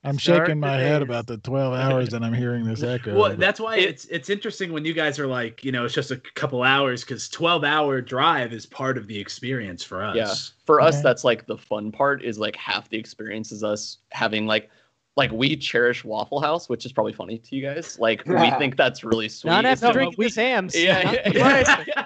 [0.03, 1.03] I'm Start shaking my the head days.
[1.07, 3.13] about the 12 hours and I'm hearing this echo.
[3.13, 3.39] Well, of it.
[3.39, 6.17] that's why it's it's interesting when you guys are like, you know, it's just a
[6.33, 10.15] couple hours because twelve hour drive is part of the experience for us.
[10.15, 10.33] Yeah.
[10.65, 11.03] For us, Okay.
[11.03, 14.71] that's like the fun part is like half the experience is us having like
[15.17, 17.99] like we cherish Waffle House, which is probably funny to you guys.
[17.99, 19.51] Like we think that's really sweet.
[19.51, 20.73] Not It's after not- drinking this Hamms.
[20.73, 22.05] Yeah, yeah, yeah.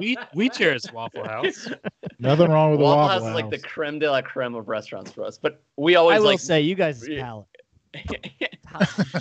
[0.00, 1.68] We we cherish Waffle House.
[2.18, 3.28] Nothing wrong with the Waffle Waffle House House.
[3.30, 5.38] is like the creme de la creme of restaurants for us.
[5.38, 7.22] But we always I will like say, you guys' Yeah.
[7.22, 7.46] palate.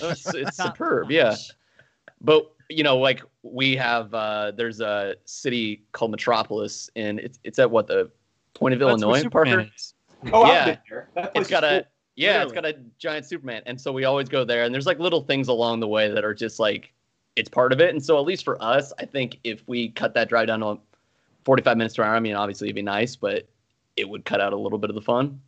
[0.02, 1.36] it's, it's superb, yeah.
[2.22, 7.60] But you know, like we have uh there's a city called Metropolis and it's it's
[7.60, 8.12] at what the
[8.54, 9.72] Point of That's Illinois, Superman Parker?
[9.76, 9.94] is.
[10.34, 10.60] Oh, Yeah.
[10.60, 11.10] I've been there.
[11.16, 11.92] That place It's got is a cool.
[12.16, 14.64] yeah, it's got a giant Superman, and so we always go there.
[14.66, 16.92] And there's like little things along the way that are just like
[17.40, 17.90] it's part of it.
[17.92, 20.78] And so at least for us, I think if we cut that drive down to
[21.46, 23.48] 45 minutes to an hour, I mean, obviously it'd be nice, but
[23.96, 25.40] it would cut out a little bit of the fun.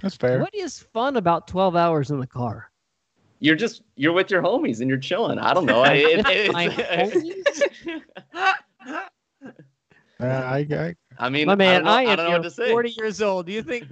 [0.00, 0.38] That's fair.
[0.38, 2.70] What is fun about 12 hours in the car?
[3.40, 5.38] You're just you're with your homies and you're chilling.
[5.40, 5.80] I don't know.
[5.82, 7.62] I, it- it's- My homies?
[10.20, 12.42] Uh, I, I, I mean, My man, I I, don't know, I don't know am
[12.42, 12.70] what to say.
[12.70, 13.46] 40 years old.
[13.46, 13.86] Do you think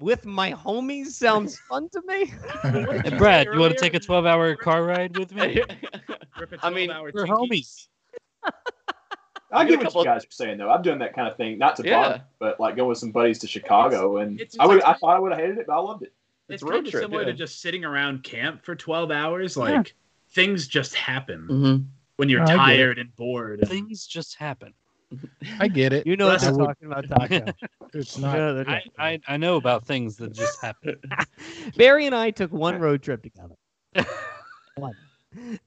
[0.00, 2.32] with my homies sounds fun to me?
[2.62, 5.62] Hey, Brad, you want to take a 12 hour car ride with me?
[6.62, 7.88] I mean, We're homies.
[9.50, 10.68] I You get get what you guys are saying though.
[10.70, 12.02] I'm doing that kind of thing, not to Yeah.
[12.10, 14.76] Bond, but like going with some buddies to Chicago, and it's I would.
[14.82, 16.12] like- I thought I would have hated it, but I loved it.
[16.50, 17.28] It's, It's road kind of trip, similar yeah.
[17.28, 19.56] to just sitting around camp for 12 hours.
[19.56, 19.94] Like
[20.32, 21.86] things just happen Mhm.
[22.16, 23.60] when you're I tired and bored.
[23.60, 24.74] and- Things just happen.
[25.58, 26.06] I get it.
[26.06, 27.52] You know what I they're would- talking about, Taco.
[27.94, 28.36] It's You not.
[28.36, 30.96] know I, I, I know about things that just happen.
[31.76, 33.54] Barry and I took one road trip together.
[34.76, 34.94] One.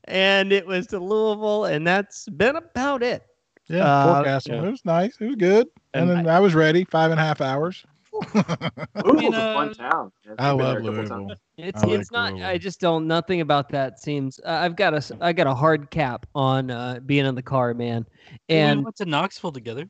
[0.05, 3.23] And it was to Louisville, and that's been about it.
[3.67, 4.53] Yeah, Uh, forecasting.
[4.55, 4.67] yeah.
[4.67, 5.17] It was nice.
[5.19, 5.67] It was good.
[5.93, 6.83] And, And then I, was ready.
[6.85, 7.83] Five and a half hours.
[8.13, 10.11] Louisville's a fun town.
[10.25, 10.35] man.
[10.37, 11.31] I love there Louisville.
[11.57, 12.33] It's I like it's not.
[12.41, 13.07] I just don't.
[13.07, 14.39] Nothing about that seems.
[14.45, 17.41] Uh, I've got a s- I got a hard cap on uh, being in the
[17.41, 18.05] car, man.
[18.49, 19.89] we And went to Knoxville together.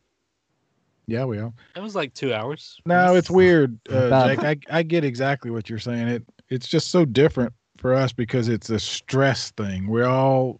[1.07, 1.51] Yeah, we are.
[1.75, 2.79] That was like two hours.
[2.85, 4.43] No, it's weird, uh, Jake.
[4.69, 6.07] I, I get exactly what you're saying.
[6.07, 9.87] It it's just so different for us because it's a stress thing.
[9.87, 10.59] We're all,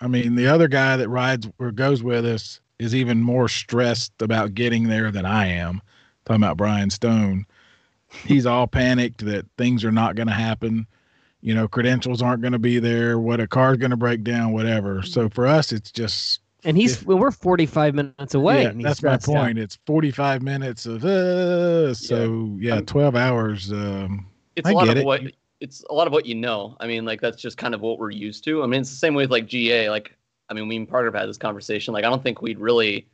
[0.00, 4.12] I mean, the other guy that rides or goes with us is even more stressed
[4.22, 5.80] about getting there than I am.
[6.30, 7.44] Talking about Brian Stone,
[8.24, 10.86] he's all panicked that things are not going to happen.
[11.40, 13.18] You know, credentials aren't going to be there.
[13.18, 15.02] What a car's going to break down, whatever.
[15.02, 18.62] So for us, it's just and he's well, we're forty five minutes away.
[18.62, 19.42] yeah, and that's my stressed out.
[19.42, 19.58] point.
[19.58, 23.72] It's 45 minutes of uh, so yeah, 12 hours.
[23.72, 25.04] Um, it's I a lot get of it.
[25.04, 25.22] what
[25.60, 26.76] it's a lot of what you know.
[26.78, 28.62] I mean, like that's just kind of what we're used to.
[28.62, 29.90] I mean, it's the same way with like GA.
[29.90, 30.16] Like,
[30.48, 31.92] I mean, we and Parker have had this conversation.
[31.92, 33.08] Like, I don't think we'd really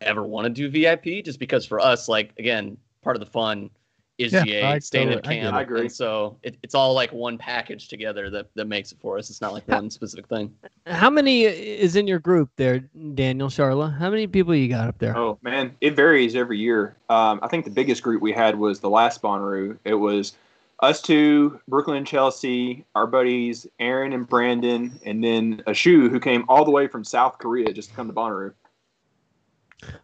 [0.00, 3.70] ever want to do VIP just because for us, like, again, part of the fun
[4.18, 5.54] is Yeah, GA I staying totally- at I get camp.
[5.54, 5.58] it.
[5.58, 5.80] I agree.
[5.82, 9.28] And so it, it's all like one package together that, that makes it for us.
[9.28, 10.54] It's not like one specific thing.
[10.86, 12.78] How many is in your group there,
[13.14, 13.94] Daniel Sharla?
[13.98, 15.14] How many people you got up there?
[15.16, 16.96] Oh man, it varies every year.
[17.10, 19.76] Um, I think the biggest group we had was the last Bonnaroo.
[19.84, 20.32] It was
[20.80, 26.44] us two, Brooklyn and Chelsea, our buddies Aaron and Brandon, and then Ashu, who came
[26.48, 28.54] all the way from South Korea just to come to Bonnaroo.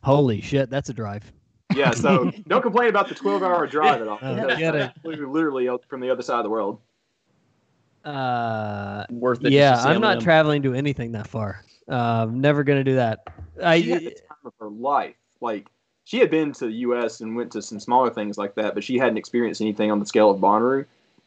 [0.03, 1.31] Holy shit, that's a drive.
[1.75, 4.19] Yeah, so don't complain about the 12-hour drive at all.
[4.35, 4.93] Because get it.
[5.03, 6.81] We're literally from the other side of the world.
[8.05, 9.53] Uh, Worth it.
[9.53, 10.25] yeah, just to see I'm not them.
[10.25, 11.65] traveling to anything that far.
[11.89, 13.21] Uh, I'm never gonna do that.
[13.57, 15.15] She had the I time of her life.
[15.41, 15.69] Like
[16.05, 17.21] she had been to the U.S.
[17.21, 20.07] and went to some smaller things like that, but she hadn't experienced anything on the
[20.07, 20.85] scale of Bonnaroo.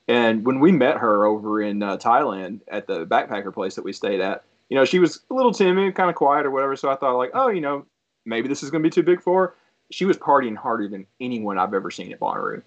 [0.07, 3.91] And when we met her over in uh, Thailand at the backpacker place that we
[3.93, 6.75] stayed at, you know, she was a little timid, kind of quiet or whatever.
[6.75, 7.85] So I thought, like, oh, you know,
[8.25, 9.55] maybe this is going to be too big for her.
[9.91, 12.61] She was partying harder than anyone I've ever seen at Bonnaroo.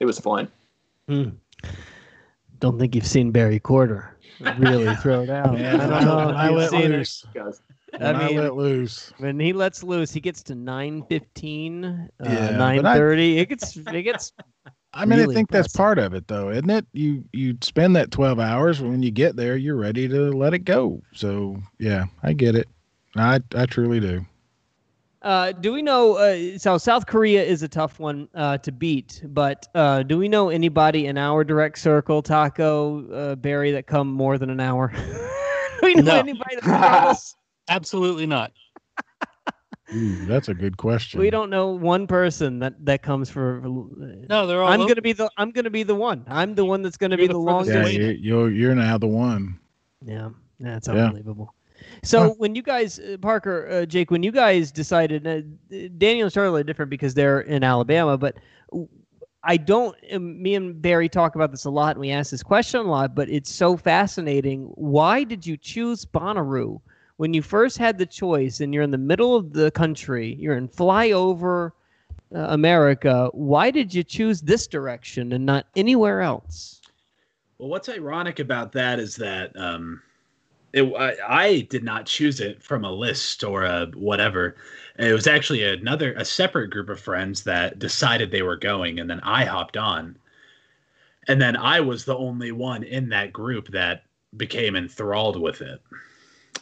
[0.00, 0.48] It was fun.
[1.08, 1.30] Hmm.
[2.60, 4.16] don't think you've seen Barry Courter
[4.58, 5.54] really throw down.
[5.54, 6.90] Man, I don't know I let it.
[6.90, 7.24] loose.
[7.34, 7.60] Guys,
[7.96, 9.12] When I, mean- let loose.
[9.18, 13.38] When he lets loose, he gets to nine fifteen, uh, Yeah, but nine thirty.
[13.38, 14.32] It gets it gets.
[14.96, 16.86] I mean, really I think that's part of it, though, isn't it?
[16.92, 20.60] You you spend that twelve hours when you get there, you're ready to let it
[20.60, 21.02] go.
[21.12, 22.68] So yeah, I get it.
[23.16, 24.24] I I truly do.
[25.24, 26.16] Uh, do we know?
[26.16, 30.28] Uh, so South Korea is a tough one uh, to beat, but uh, do we
[30.28, 34.92] know anybody in our direct circle, Taco uh, Barry, that come more than an hour?
[35.80, 36.18] do we know No.
[36.18, 37.18] anybody that?
[37.68, 38.52] Absolutely not.
[39.94, 41.20] Ooh, that's a good question.
[41.20, 43.62] We don't know one person that that comes for.
[43.64, 44.68] No, they're all.
[44.70, 45.30] I'm over- gonna be the.
[45.38, 46.24] I'm gonna be the one.
[46.26, 47.94] I'm the one that's gonna be You're the, the furthest Yeah, longest.
[47.94, 49.58] you, you're you're now the one.
[50.04, 51.12] Yeah, that's Yeah.
[52.04, 52.34] Unbelievable.
[52.34, 55.42] So when you guys, uh, Parker, uh, Jake, when you guys decided, uh,
[55.98, 58.36] Daniel and Sharla are different because they're in Alabama, but
[59.42, 59.96] I don't.
[60.12, 62.84] um, Me and Barry talk about this a lot, and we ask this question a
[62.84, 63.14] lot.
[63.14, 64.72] But it's so fascinating.
[64.74, 66.80] Why did you choose Bonnaroo
[67.16, 70.34] when you first had the choice, and you're in the middle of the country?
[70.38, 71.72] You're in flyover
[72.34, 73.28] uh, America.
[73.32, 76.80] Why did you choose this direction and not anywhere else?
[77.58, 80.02] Well, what's ironic about that is that um,
[80.74, 84.56] it, I, I did not choose it from a list or a whatever.
[84.98, 89.08] It was actually another, a separate group of friends that decided they were going, and
[89.08, 90.18] then I hopped on.
[91.28, 94.02] And then I was the only one in that group that
[94.36, 95.80] became enthralled with it.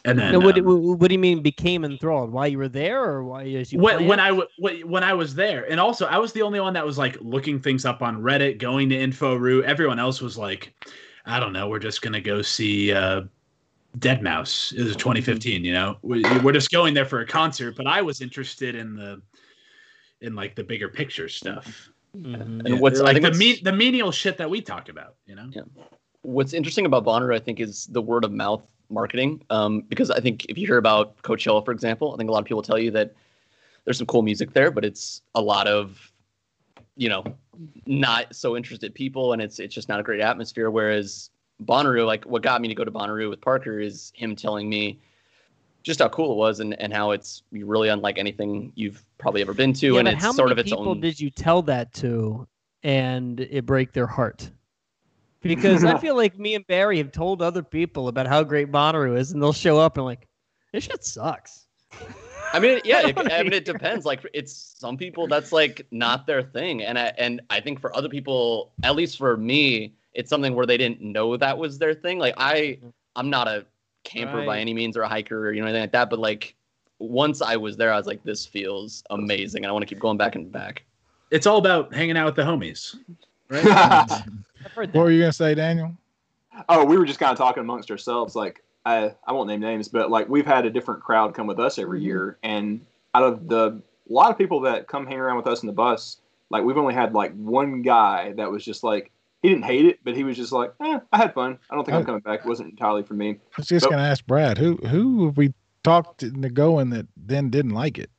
[0.05, 2.31] And then Now, what, um, what, what do you mean became enthralled?
[2.31, 5.33] Why you were there, or why as you when, when I w- when I was
[5.33, 8.21] there, and also I was the only one that was like looking things up on
[8.21, 9.63] Reddit, going to InfoRoo.
[9.63, 10.73] Everyone else was like,
[11.25, 13.21] I don't know, we're just gonna go see uh,
[13.99, 14.73] deadmau5.
[14.77, 17.75] is 2015, you know, we, we're just going there for a concert.
[17.75, 19.21] But I was interested in the
[20.21, 22.65] in like the bigger picture stuff, Mhm.
[22.65, 25.49] And what's like the what's, me- the menial shit that we talk about, you know.
[26.21, 29.41] what's interesting about Bonnaroo, I think, is the word of mouth marketing.
[29.49, 32.39] Um, because I think if you hear about Coachella, for example, I think a lot
[32.39, 33.15] of people tell you that
[33.85, 36.11] there's some cool music there, but it's a lot of,
[36.95, 37.23] you know,
[37.87, 40.69] not so interested people, and it's it's just not a great atmosphere.
[40.69, 41.31] Whereas
[41.65, 44.99] Bonnaroo, like what got me to go to Bonnaroo with Parker is him telling me
[45.83, 49.53] just how cool it was and, and how it's really unlike anything you've probably ever
[49.53, 51.01] been to, yeah, and it's how sort of its people own.
[51.01, 52.47] did you tell that to,
[52.83, 54.49] and it break their heart?
[55.41, 59.17] Because I feel like me and Barry have told other people about how great Bonnaroo
[59.17, 60.27] is, and they'll show up and like,
[60.71, 61.67] this shit sucks.
[62.53, 64.05] I mean, yeah, it, I mean, it depends.
[64.05, 67.93] Like, it's some people that's like not their thing, and I and I think for
[67.95, 71.93] other people, at least for me, it's something where they didn't know that was their
[71.93, 72.19] thing.
[72.19, 72.79] Like, I
[73.15, 73.65] I'm not a
[74.03, 76.55] camper by any means or a hiker or you know anything like that, but like
[76.99, 79.99] once I was there, I was like, this feels amazing, and I want to keep
[79.99, 80.83] going back and back.
[81.31, 82.95] It's all about hanging out with the homies,
[83.49, 84.23] right?
[84.75, 85.91] What were you gonna say, Daniel?
[86.69, 88.33] Oh, we were just kind of talking amongst ourselves.
[88.33, 91.59] Like, I, I won't name names, but like we've had a different crowd come with
[91.59, 92.79] us every year, and
[93.13, 95.73] out of the a lot of people that come hang around with us in the
[95.73, 96.17] bus,
[96.49, 99.11] like we've only had like one guy that was just like
[99.43, 101.59] he didn't hate it, but he was just like, eh, I had fun.
[101.69, 102.05] I don't think I'm Oh.
[102.05, 102.39] coming back.
[102.39, 103.31] It wasn't entirely for me.
[103.31, 103.91] I was just Nope.
[103.91, 105.53] gonna ask Brad who who have we
[105.83, 108.09] talked into going that then didn't like it.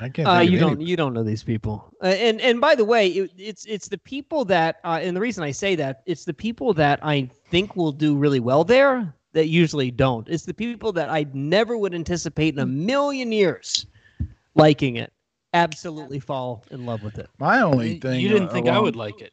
[0.00, 0.28] I can't.
[0.28, 2.74] Uh, think of you don't any- you don't know these people, uh, and and by
[2.74, 6.02] the way, it, it's it's the people that, uh, and the reason I say that
[6.06, 10.28] it's the people that I think will do really well there that usually don't.
[10.28, 13.86] It's the people that I never would anticipate in a million years
[14.54, 15.12] liking it,
[15.54, 17.28] absolutely fall in love with it.
[17.38, 18.20] My only thing.
[18.20, 19.32] you didn't uh, think I would like it.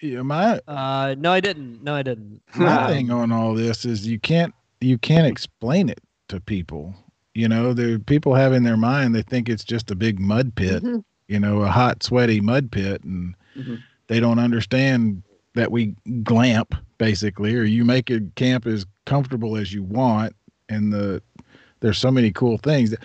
[0.00, 1.82] Yeah, my Uh, no, I didn't.
[1.82, 2.40] No, I didn't.
[2.56, 6.94] my thing on all this is you can't you can't explain it to people.
[7.34, 10.54] You know, the people have in their mind they think it's just a big mud
[10.54, 10.82] pit.
[10.82, 10.98] Mm-hmm.
[11.28, 13.82] You know, a hot, sweaty mud pit, and Mhm.
[14.08, 15.22] they don't understand
[15.54, 20.34] that we glamp basically, or you make a camp as comfortable as you want,
[20.68, 21.22] and the
[21.80, 23.00] there's so many cool things that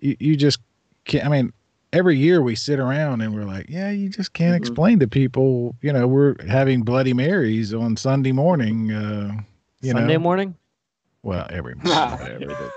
[0.00, 0.60] you, you just
[1.06, 1.24] can't.
[1.24, 1.52] I mean,
[1.92, 4.58] every year we sit around and we're like, yeah, you just can't Mhm.
[4.58, 5.74] explain to people.
[5.82, 8.92] You know, we're having Bloody Marys on Sunday morning.
[8.92, 9.36] Uh,
[9.80, 10.54] you Sunday know, morning.
[11.22, 12.72] well, every whatever.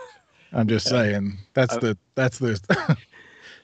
[0.53, 2.59] I'm just saying that's the that's the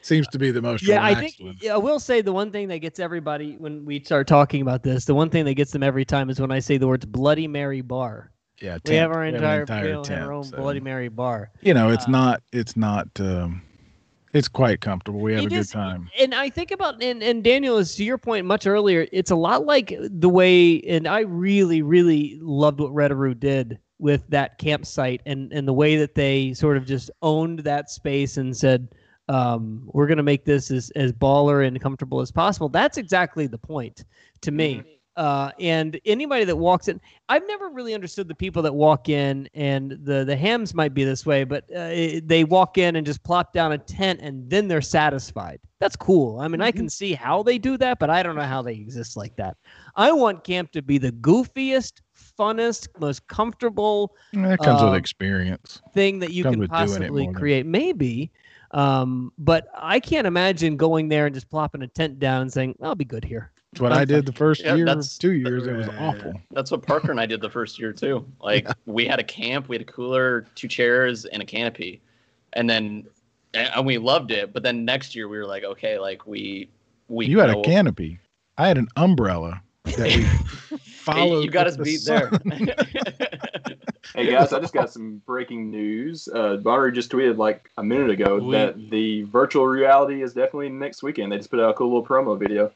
[0.02, 1.58] seems to be the most Yeah, I think one.
[1.60, 4.84] yeah, I will say the one thing that gets everybody when we start talking about
[4.84, 7.06] this, the one thing that gets them every time is when I say the words
[7.06, 8.32] Bloody Mary bar.
[8.62, 9.14] Yeah, we have tent.
[9.14, 9.90] our We have entire, entire
[10.20, 11.50] have our own so- Bloody Mary bar.
[11.62, 13.62] You know, it's uh, not it's not um
[14.36, 15.22] it's quite comfortable.
[15.22, 16.10] We have It a good time.
[16.20, 19.08] And I think about and, and Daniel is to your point much earlier.
[19.14, 24.28] It's a lot like the way, and I really, really loved what Redaroo did with
[24.28, 28.56] that campsite and and the way that they sort of just owned that space and
[28.56, 28.90] said,
[29.30, 33.48] um, "We're going to make this as as baller and comfortable as possible." That's exactly
[33.48, 34.04] the point
[34.42, 34.84] to me.
[35.16, 39.48] Uh, and anybody that walks in, I've never really understood the people that walk in,
[39.54, 43.06] and the the Hamms might be this way, but uh, it- they walk in and
[43.06, 45.60] just plop down a tent, and then they're satisfied.
[45.80, 46.40] That's cool.
[46.40, 48.74] I mean, I can see how they do that, but I don't know how they
[48.74, 49.56] exist like that.
[49.96, 52.02] I want camp to be the goofiest,
[52.38, 55.82] funnest, most comfortable That comes uh, with experience.
[55.94, 57.66] thing that you can with doing it possibly create.
[57.66, 58.32] Maybe.
[58.72, 62.76] Um, but I can't imagine going there and just plopping a tent down and saying,
[62.82, 65.68] "I'll be good here." It's what I did the first Yeah, year, that's- two years.
[65.68, 66.32] It was awful.
[66.52, 68.26] That's what Parker and I did the first year too.
[68.42, 72.00] Like we had a camp, we had a cooler, two chairs, and a canopy,
[72.54, 73.06] and then
[73.54, 74.54] and and we loved it.
[74.54, 76.70] But then next year we were like, okay, like we
[77.10, 78.18] we You had know- a canopy.
[78.58, 80.24] I had an umbrella that we
[80.80, 81.44] followed.
[81.44, 82.40] you got us the beat sun.
[82.46, 82.76] there.
[84.14, 86.30] Hey guys, I just got some breaking news.
[86.34, 90.70] Uh, Bonner just tweeted like a minute ago We- that the virtual reality is definitely
[90.70, 91.34] next weekend.
[91.34, 92.72] They just put out a cool little promo video.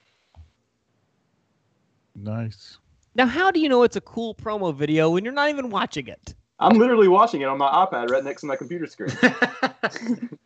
[2.21, 2.77] Nice.
[3.15, 6.07] Now, how do you know it's a cool promo video when you're not even watching
[6.07, 6.35] it?
[6.59, 9.11] I'm literally watching it on my iPad right next to my computer screen.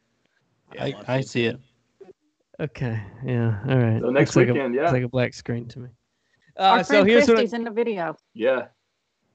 [0.79, 1.59] I, I see it.
[2.59, 2.99] Okay.
[3.25, 3.59] Yeah.
[3.67, 3.99] All right.
[4.01, 4.81] So next Looks like a- weekend, yeah.
[4.81, 5.89] Looks like a black screen to me.
[6.57, 7.39] Our Uh, so friend here's what.
[7.39, 8.15] I- in the video.
[8.33, 8.67] yeah.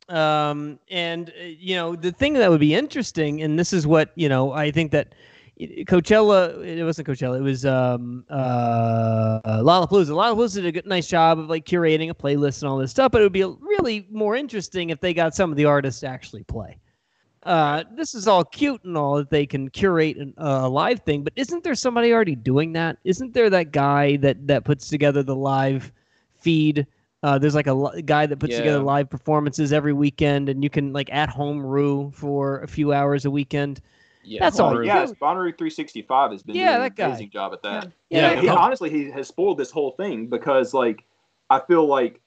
[0.09, 4.11] um and uh, you know the thing that would be interesting and this is what
[4.15, 5.15] you know i think that
[5.61, 10.11] coachella it wasn't coachella it was um uh lollapalooza.
[10.11, 13.11] Lollapalooza did a good nice job of like curating a playlist and all this stuff
[13.11, 16.07] but it would be really more interesting if they got some of the artists to
[16.07, 16.79] actually play.
[17.43, 21.01] Uh this is all cute and all that they can curate an, uh, a live
[21.01, 22.99] thing but isn't there somebody already doing that?
[23.05, 25.91] Isn't there that guy that that puts together the live
[26.39, 26.87] feed?
[27.25, 30.71] Uh, there's like a li- guy that puts together live performances every weekend, and you
[30.71, 33.81] can like at home rue for a few hours a weekend.
[34.29, 35.17] Yeah, That's all Bonner, you yes, do.
[35.17, 37.93] Bonnaroo 365 has been Yeah, doing that an amazing job at that.
[38.11, 41.05] Yeah, Yeah, he, honestly, he has spoiled this whole thing because, like,
[41.49, 42.21] I feel like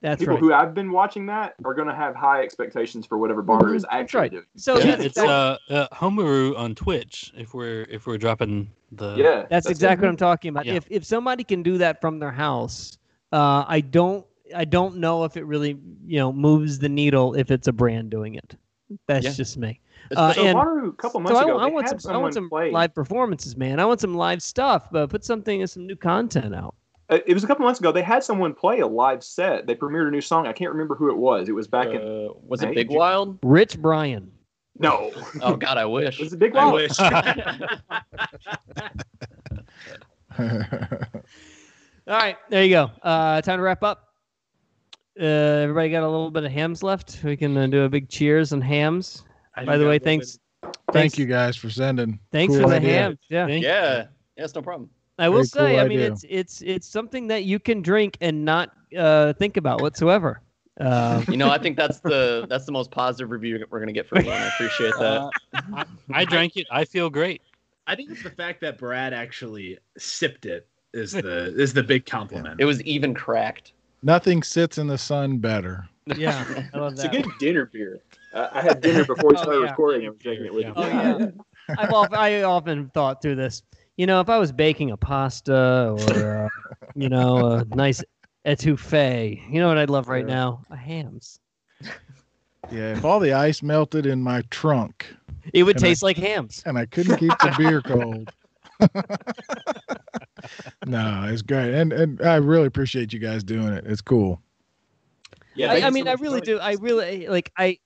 [0.00, 0.40] That's people right.
[0.40, 3.82] who have been watching that are going to have high expectations for whatever Bonnaroo is
[3.82, 4.30] That's actually right.
[4.30, 4.44] doing.
[4.56, 7.32] So yeah, that's, it's exactly, uh, uh Homuru on Twitch.
[7.36, 10.66] If we're if we're dropping the Yeah, that's exactly what I'm talking about.
[10.66, 10.74] Yeah.
[10.74, 12.98] If if somebody can do that from their house,
[13.32, 14.24] uh, I don't
[14.54, 15.76] I don't know if it really
[16.06, 18.56] you know moves the needle if it's a brand doing it.
[19.06, 19.32] That's Yeah.
[19.32, 19.80] just me.
[20.16, 22.18] Uh, So and Bonnaroo, a couple months I, ago, I they want had some I
[22.18, 22.70] want some play.
[22.70, 23.80] live performances, man.
[23.80, 24.88] I want some live stuff.
[24.90, 26.74] But put something and some new content out.
[27.10, 27.92] Uh, It was a couple months ago.
[27.92, 29.66] They had someone play a live set.
[29.66, 30.46] They premiered a new song.
[30.46, 31.48] I can't remember who it was.
[31.48, 31.96] It was back in.
[32.00, 33.38] Uh, was it Big Wild?
[33.42, 34.30] Rich Brian.
[34.78, 35.10] No.
[35.42, 36.20] Oh God, I wish.
[36.20, 36.92] It's a big I wish.
[40.38, 40.46] All
[42.06, 42.90] right, there you go.
[43.02, 44.07] Uh, time to wrap up.
[45.20, 47.20] Uh, everybody got a little bit of Hamms left.
[47.24, 49.22] We can uh, do a big cheers and Hamms.
[49.56, 50.38] I By the way, a thanks.
[50.62, 52.18] Thank thanks- you guys for sending.
[52.32, 53.00] Thanks Cool for the idea.
[53.10, 53.18] Hamms.
[53.28, 53.46] Yeah.
[53.46, 53.68] Thank you.
[53.68, 54.06] Yeah.
[54.36, 54.90] Yes, no problem.
[55.18, 56.12] I will Very say, cool I mean, idea.
[56.12, 60.40] it's it's it's something that you can drink and not uh, think about whatsoever.
[60.80, 64.06] Uh, You know, I think that's the that's the most positive review we're gonna get
[64.08, 65.30] from you, I appreciate that.
[65.74, 66.68] I, I drank it.
[66.70, 67.42] I feel great.
[67.88, 72.06] I think it's the fact that Brad actually sipped it is the is the big
[72.06, 72.60] compliment.
[72.60, 73.72] It was even cracked.
[74.02, 75.88] Nothing sits in the sun better.
[76.16, 76.44] yeah,
[76.74, 78.00] I love It's a good dinner beer.
[78.32, 79.70] Uh, I had dinner before we Oh, started yeah.
[79.70, 80.06] recording.
[80.06, 80.68] I was drinking it with Yeah.
[80.68, 80.74] you.
[80.76, 81.18] Oh,
[81.68, 81.74] yeah.
[81.78, 83.62] I've often, I often thought through this.
[83.96, 86.48] You know, if I was baking a pasta or uh,
[86.94, 88.02] you know a nice
[88.46, 90.34] etouffee, you know what I'd love right Yeah.
[90.34, 90.62] now?
[90.70, 91.40] A Hamms.
[92.70, 95.06] Yeah, if all the ice melted in my trunk
[95.52, 96.62] It would And I- taste like Hamms.
[96.66, 98.30] and I couldn't keep the beer cold.
[100.86, 103.84] no, it's great, and and I really appreciate you guys doing it.
[103.86, 104.40] It's cool.
[105.54, 106.58] Yeah, I, I you so mean, I really do.
[106.58, 107.52] I really like.
[107.56, 107.78] I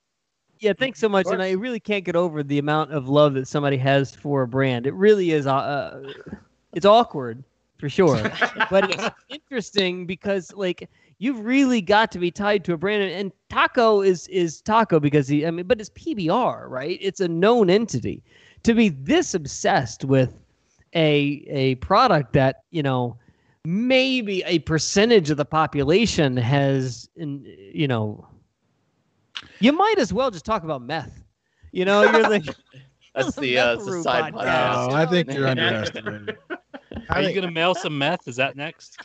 [0.59, 0.73] yeah.
[0.79, 3.77] Thanks so much, and I really can't get over the amount of love that somebody
[3.79, 4.87] has for a brand.
[4.87, 5.47] It really is.
[5.47, 6.03] Uh, uh,
[6.75, 7.45] it's awkward
[7.79, 8.23] for sure,
[8.71, 13.13] but it's interesting because like you've really got to be tied to a brand, and,
[13.13, 15.47] and Taco is is Taco because he.
[15.47, 16.99] I mean, but it's PBR, right?
[17.01, 18.23] It's a known entity.
[18.65, 20.42] To be this obsessed with
[20.95, 23.17] a a product that you know
[23.65, 28.27] maybe a percentage of the population has in you know
[29.61, 31.23] you might as well just talk about meth
[31.73, 32.45] you know you're like
[33.15, 34.47] That's The the uh, the side podcast.
[34.47, 34.89] podcast.
[34.89, 36.37] No, I think you're underestimating.
[37.11, 38.27] Are you gonna mail some meth?
[38.27, 38.97] Is that next?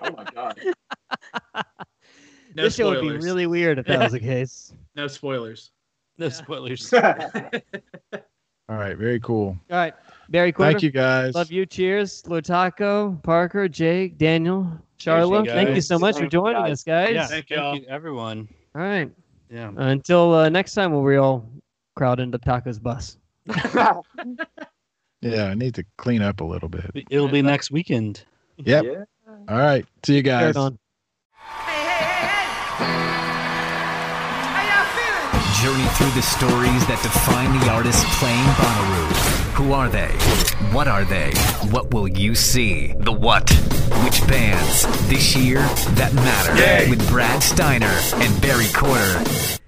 [0.00, 0.60] Oh my god.
[2.54, 5.70] no this show would be really weird if that was the case no spoilers.
[6.18, 6.92] No spoilers.
[6.92, 9.56] All right, very cool.
[9.70, 9.94] all right
[10.28, 11.34] barry Courter, Thank you guys.
[11.34, 16.26] love you cheers Lord Taco parker jake daniel Sharla you thank you so much for
[16.26, 16.72] joining guys.
[16.72, 17.78] us guys Yeah, Thank thank, y'all.
[17.88, 18.48] everyone.
[18.74, 19.10] all right
[19.50, 19.70] Yeah.
[19.76, 21.48] until uh, next time when we all
[21.96, 23.16] crowd into taco's bus
[25.20, 26.92] Yeah, I need to clean up a little bit.
[27.10, 28.22] It'll be next weekend.
[28.58, 28.84] Yep.
[28.84, 29.04] Yeah.
[29.48, 29.84] All right.
[30.06, 30.54] See you guys.
[30.54, 30.78] Carry on.
[35.60, 39.47] Journey through the stories that define the artist playing Bonnaroo.
[39.58, 40.06] Who are they?
[40.70, 41.32] What are they?
[41.72, 42.94] What will you see?
[43.00, 43.50] The what?
[44.04, 44.86] Which bands?
[45.08, 45.58] This year,
[45.96, 46.88] that matter.
[46.88, 49.67] With Brad Steiner and Barry Courter.